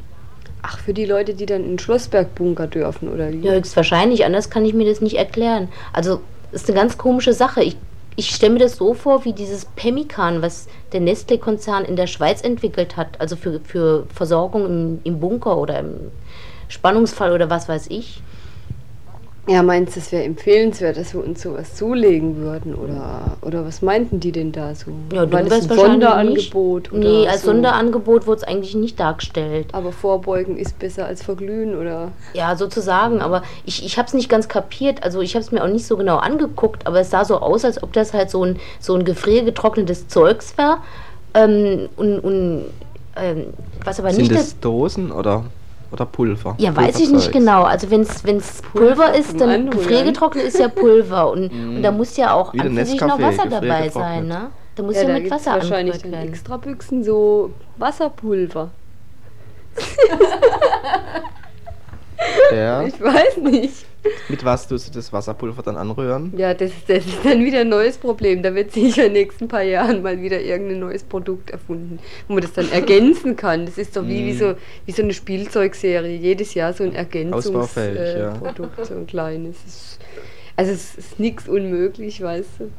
Ach, 0.69 0.81
für 0.81 0.93
die 0.93 1.05
Leute, 1.05 1.35
die 1.35 1.47
dann 1.47 1.65
in 1.65 1.79
Schlossberg 1.79 2.35
bunker 2.35 2.67
dürfen, 2.67 3.09
oder 3.09 3.33
wie? 3.33 3.39
Ja, 3.39 3.53
höchstwahrscheinlich, 3.53 4.25
anders 4.25 4.51
kann 4.51 4.65
ich 4.65 4.75
mir 4.75 4.85
das 4.85 5.01
nicht 5.01 5.17
erklären. 5.17 5.69
Also, 5.93 6.21
ist 6.51 6.69
eine 6.69 6.77
ganz 6.77 6.99
komische 6.99 7.33
Sache. 7.33 7.63
Ich, 7.63 7.77
ich 8.17 8.31
stelle 8.31 8.55
mir 8.55 8.59
das 8.59 8.77
so 8.77 8.93
vor, 8.93 9.25
wie 9.25 9.33
dieses 9.33 9.65
Pemmican, 9.65 10.43
was 10.43 10.67
der 10.93 11.01
Nestle-Konzern 11.01 11.85
in 11.85 11.95
der 11.95 12.09
Schweiz 12.09 12.43
entwickelt 12.43 12.97
hat, 12.97 13.21
also 13.21 13.37
für, 13.37 13.61
für 13.61 14.07
Versorgung 14.13 14.67
im, 14.67 15.01
im 15.05 15.21
Bunker 15.21 15.57
oder 15.57 15.79
im 15.79 16.11
Spannungsfall 16.67 17.31
oder 17.33 17.49
was 17.49 17.69
weiß 17.69 17.87
ich. 17.91 18.21
Ja, 19.49 19.63
meinst 19.63 19.95
du, 19.95 20.01
es 20.01 20.11
wäre 20.11 20.25
empfehlenswert, 20.25 20.97
dass 20.97 21.15
wir 21.15 21.25
uns 21.25 21.41
sowas 21.41 21.77
zulegen 21.77 22.37
würden? 22.39 22.75
Oder, 22.75 23.37
oder 23.43 23.65
was 23.65 23.81
meinten 23.81 24.19
die 24.19 24.33
denn 24.33 24.51
da 24.51 24.75
so? 24.75 24.91
Ja, 25.13 25.31
War 25.31 25.43
du 25.43 25.49
das 25.49 25.59
weißt 25.59 25.71
ein 25.71 25.79
wahrscheinlich 25.79 26.51
Sonderangebot? 26.51 26.83
Nicht. 26.83 26.93
oder 26.93 27.09
Nee, 27.21 27.29
als 27.29 27.43
so? 27.43 27.47
Sonderangebot 27.53 28.27
wurde 28.27 28.39
es 28.39 28.45
eigentlich 28.45 28.75
nicht 28.75 28.99
dargestellt. 28.99 29.69
Aber 29.73 29.93
Vorbeugen 29.93 30.59
ist 30.59 30.81
besser 30.81 31.07
als 31.07 31.23
Verglühen, 31.23 31.77
oder? 31.79 32.11
Ja, 32.35 32.57
sozusagen, 32.57 33.21
aber 33.21 33.43
ich, 33.65 33.85
ich 33.87 33.99
habe 33.99 34.09
es 34.09 34.15
nicht 34.15 34.29
ganz 34.29 34.49
kapiert. 34.49 35.05
Also 35.05 35.21
ich 35.21 35.35
habe 35.35 35.45
es 35.45 35.53
mir 35.53 35.63
auch 35.63 35.69
nicht 35.69 35.87
so 35.87 35.97
genau 35.97 36.17
angeguckt, 36.17 36.85
aber 36.87 36.99
es 37.01 37.11
sah 37.11 37.25
so 37.25 37.39
aus, 37.39 37.65
als 37.65 37.81
ob 37.83 37.93
das 37.93 38.13
halt 38.15 38.31
so 38.31 38.45
ein, 38.45 38.57
so 38.81 38.95
ein 38.95 39.05
gefriergetrocknetes 39.05 40.09
Zeugs 40.09 40.59
war. 40.59 40.83
Ähm, 41.35 41.89
und 41.97 42.19
und 42.19 42.65
ähm, 43.15 43.47
was 43.85 44.01
aber 44.01 44.11
Sind 44.11 44.23
nicht 44.23 44.35
das 44.35 44.59
Dosen 44.59 45.13
oder, 45.13 45.45
oder 45.93 46.07
Pulver? 46.07 46.55
Ja, 46.59 46.75
weiß 46.75 47.01
ich 47.01 47.11
nicht 47.11 47.33
genau. 47.33 47.65
Also 47.65 47.91
wenn 47.91 48.03
es 48.03 48.63
Pulver 48.73 49.15
ist, 49.15 49.41
dann 49.41 49.71
gefriergetrocknet 49.71 50.45
ist 50.45 50.59
ja 50.59 50.69
Pulver. 50.69 51.31
Und, 51.31 51.51
und 51.53 51.83
da 51.83 51.93
muss 51.93 52.17
ja 52.17 52.35
auch 52.35 52.53
Wie 52.55 52.61
an 52.61 52.77
für 52.77 52.85
sich 52.85 53.01
noch 53.01 53.21
Wasser 53.21 53.49
dabei 53.49 53.89
sein, 53.89 54.27
ne? 54.27 54.51
Da 54.75 54.83
muss 54.83 54.97
ja, 54.97 55.03
ja, 55.03 55.09
da 55.09 55.15
mit 55.15 55.31
Wasser 55.31 55.53
wahrscheinlich 55.53 56.05
werden. 56.05 56.29
extra 56.29 56.59
Büchsen 56.59 57.03
so 57.03 57.51
Wasserpulver. 57.79 58.71
Ja. 62.53 62.83
Ich 62.87 63.01
weiß 63.01 63.37
nicht. 63.39 63.87
Mit 64.29 64.45
was 64.45 64.69
tust 64.69 64.89
du 64.89 64.93
das 64.99 65.13
Wasserpulver 65.13 65.63
dann 65.63 65.77
anrühren? 65.77 66.33
Ja, 66.37 66.55
das, 66.55 66.71
das 66.87 67.07
ist 67.07 67.25
dann 67.25 67.45
wieder 67.45 67.61
ein 67.61 67.69
neues 67.69 67.99
Problem. 67.99 68.43
Da 68.43 68.55
wird 68.55 68.73
sicher 68.73 69.07
in 69.07 69.15
den 69.15 69.23
nächsten 69.23 69.49
paar 69.49 69.63
Jahren 69.63 70.03
mal 70.03 70.21
wieder 70.21 70.41
irgendein 70.41 70.81
neues 70.81 71.03
Produkt 71.05 71.51
erfunden, 71.51 71.99
wo 72.29 72.35
man 72.35 72.43
das 72.43 72.53
dann 72.53 72.71
ergänzen 72.71 73.37
kann. 73.37 73.67
Das 73.67 73.79
ist 73.79 73.97
doch 73.97 74.07
wie, 74.07 74.27
wie, 74.27 74.33
Mm. 74.33 74.39
so, 74.39 74.55
wie 74.87 74.93
so 74.93 75.03
eine 75.03 75.15
Spielzeugserie. 75.15 76.17
Jedes 76.17 76.55
Jahr 76.55 76.73
so 76.73 76.85
ein 76.85 76.95
Ergänzungsprodukt, 76.95 77.77
ja. 77.77 78.35
äh, 78.35 78.39
Produkt, 78.39 78.87
so 78.87 78.95
ein 78.95 79.07
kleines. 79.07 79.99
Also 80.59 80.73
es 80.73 80.95
ist 80.95 81.21
nichts 81.21 81.49
unmöglich, 81.49 82.23
weißt 82.23 82.49
du. 82.61 82.71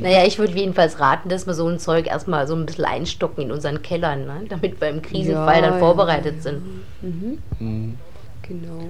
Naja, 0.00 0.24
ich 0.24 0.38
würde 0.38 0.54
jedenfalls 0.54 1.00
raten, 1.00 1.28
dass 1.28 1.46
wir 1.46 1.54
so 1.54 1.66
ein 1.66 1.78
Zeug 1.80 2.06
erstmal 2.06 2.46
so 2.46 2.54
ein 2.54 2.64
bisschen 2.66 2.84
einstocken 2.84 3.42
in 3.44 3.50
unseren 3.52 3.82
Kellern, 3.82 4.26
ne? 4.26 4.44
damit 4.48 4.80
wir 4.80 4.88
im 4.88 5.02
Krisenfall 5.02 5.56
Ja, 5.56 5.60
dann 5.62 5.72
ja, 5.74 5.78
vorbereitet 5.80 6.42
sind. 6.42 6.62
Mhm. 7.02 7.38
Mhm. 7.58 7.94
Genau. 8.42 8.88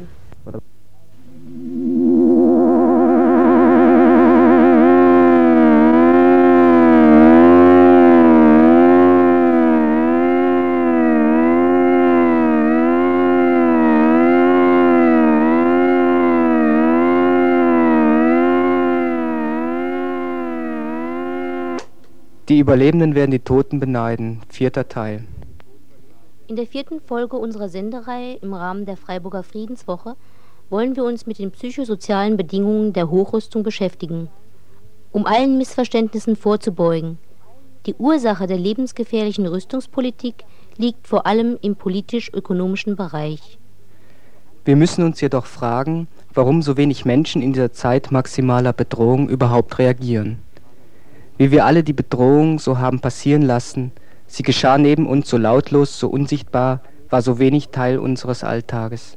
Die 22.49 22.61
Überlebenden 22.61 23.17
werden 23.17 23.33
die 23.33 23.41
Toten 23.41 23.81
beneiden. 23.81 24.41
Vierter 24.49 24.87
Teil. 24.89 25.25
In 26.47 26.55
der 26.55 26.69
vierten 26.69 27.01
Folge 27.01 27.37
unserer 27.37 27.69
Sendereihe 27.69 28.37
im 28.37 28.55
Rahmen 28.55 28.87
der 28.87 28.97
Freiburger 28.97 29.43
Friedenswoche 29.43 30.15
wollen 30.71 30.95
wir 30.95 31.03
uns 31.03 31.27
mit 31.27 31.41
den 31.41 31.51
psychosozialen 31.51 32.37
Bedingungen 32.37 32.93
der 32.93 33.11
Hochrüstung 33.11 33.65
beschäftigen, 33.65 34.29
um 35.11 35.27
allen 35.27 35.59
Missverständnissen 35.59 36.37
vorzubeugen. 36.37 37.19
Die 37.87 37.95
Ursache 37.95 38.47
der 38.47 38.59
lebensgefährlichen 38.59 39.47
Rüstungspolitik 39.47 40.45
liegt 40.77 41.09
vor 41.09 41.27
allem 41.27 41.59
im 41.63 41.75
politisch-ökonomischen 41.75 42.95
Bereich. 42.95 43.59
Wir 44.65 44.77
müssen 44.77 45.03
uns 45.03 45.21
jedoch 45.21 45.47
fragen, 45.47 46.07
warum 46.33 46.63
so 46.63 46.77
wenig 46.77 47.05
Menschen 47.05 47.43
in 47.43 47.53
dieser 47.53 47.73
Zeit 47.73 48.13
maximaler 48.13 48.73
Bedrohung 48.73 49.29
überhaupt 49.29 49.81
reagieren. 49.81 50.46
Wie 51.39 51.51
wir 51.51 51.67
alle 51.67 51.85
die 51.85 51.93
Bedrohung 51.93 52.59
so 52.59 52.79
haben 52.79 53.01
passieren 53.01 53.43
lassen, 53.43 53.93
sie 54.27 54.43
geschah 54.43 54.79
neben 54.79 55.07
uns 55.07 55.29
so 55.29 55.37
lautlos, 55.37 55.99
so 55.99 56.09
unsichtbar, 56.09 56.81
war 57.11 57.21
so 57.21 57.39
wenig 57.39 57.69
Teil 57.69 57.99
unseres 57.99 58.43
Alltages. 58.43 59.17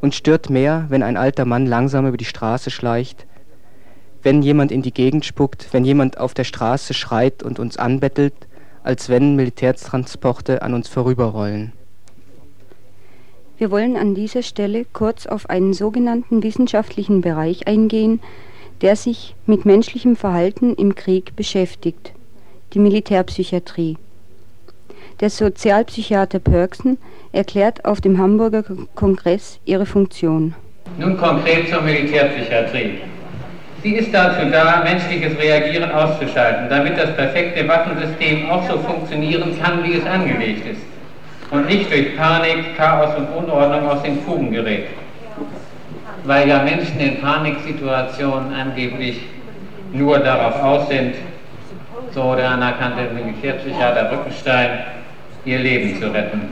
Uns 0.00 0.16
stört 0.16 0.50
mehr, 0.50 0.86
wenn 0.88 1.02
ein 1.02 1.16
alter 1.16 1.44
Mann 1.44 1.66
langsam 1.66 2.06
über 2.06 2.16
die 2.16 2.24
Straße 2.24 2.70
schleicht, 2.70 3.26
wenn 4.22 4.42
jemand 4.42 4.72
in 4.72 4.82
die 4.82 4.92
Gegend 4.92 5.24
spuckt, 5.24 5.68
wenn 5.72 5.84
jemand 5.84 6.18
auf 6.18 6.34
der 6.34 6.44
Straße 6.44 6.92
schreit 6.92 7.42
und 7.42 7.58
uns 7.58 7.76
anbettelt, 7.76 8.34
als 8.82 9.08
wenn 9.08 9.36
Militärtransporte 9.36 10.62
an 10.62 10.74
uns 10.74 10.88
vorüberrollen. 10.88 11.72
Wir 13.56 13.70
wollen 13.70 13.96
an 13.96 14.14
dieser 14.14 14.42
Stelle 14.42 14.84
kurz 14.92 15.26
auf 15.26 15.48
einen 15.48 15.72
sogenannten 15.72 16.42
wissenschaftlichen 16.42 17.20
Bereich 17.20 17.68
eingehen, 17.68 18.20
der 18.82 18.96
sich 18.96 19.34
mit 19.46 19.64
menschlichem 19.64 20.16
Verhalten 20.16 20.74
im 20.74 20.94
Krieg 20.94 21.36
beschäftigt, 21.36 22.12
die 22.72 22.78
Militärpsychiatrie. 22.78 23.96
Der 25.20 25.30
Sozialpsychiater 25.30 26.40
Pörksen 26.40 26.98
erklärt 27.32 27.84
auf 27.84 28.00
dem 28.00 28.18
Hamburger 28.18 28.64
Kongress 28.94 29.60
ihre 29.64 29.86
Funktion. 29.86 30.54
Nun 30.98 31.16
konkret 31.16 31.68
zur 31.68 31.82
Militärpsychiatrie. 31.82 32.98
Sie 33.82 33.94
ist 33.94 34.14
dazu 34.14 34.50
da, 34.50 34.82
menschliches 34.82 35.38
Reagieren 35.38 35.90
auszuschalten, 35.90 36.68
damit 36.68 36.96
das 36.96 37.14
perfekte 37.16 37.68
Waffensystem 37.68 38.50
auch 38.50 38.68
so 38.68 38.78
funktionieren 38.78 39.58
kann, 39.60 39.84
wie 39.84 39.98
es 39.98 40.06
angelegt 40.06 40.66
ist 40.66 40.80
und 41.50 41.66
nicht 41.66 41.90
durch 41.90 42.16
Panik, 42.16 42.76
Chaos 42.76 43.14
und 43.16 43.28
Unordnung 43.28 43.88
aus 43.88 44.02
den 44.02 44.20
Fugen 44.22 44.50
gerät. 44.50 44.86
Weil 46.24 46.48
ja 46.48 46.62
Menschen 46.62 46.98
in 47.00 47.20
Paniksituationen 47.20 48.54
angeblich 48.54 49.20
nur 49.92 50.18
darauf 50.18 50.60
aus 50.62 50.88
sind, 50.88 51.14
so 52.12 52.34
der 52.34 52.50
anerkannte 52.50 53.10
Militärpsychiater 53.12 54.04
Brückenstein, 54.04 54.70
ihr 55.44 55.58
Leben 55.58 56.00
zu 56.00 56.12
retten. 56.12 56.50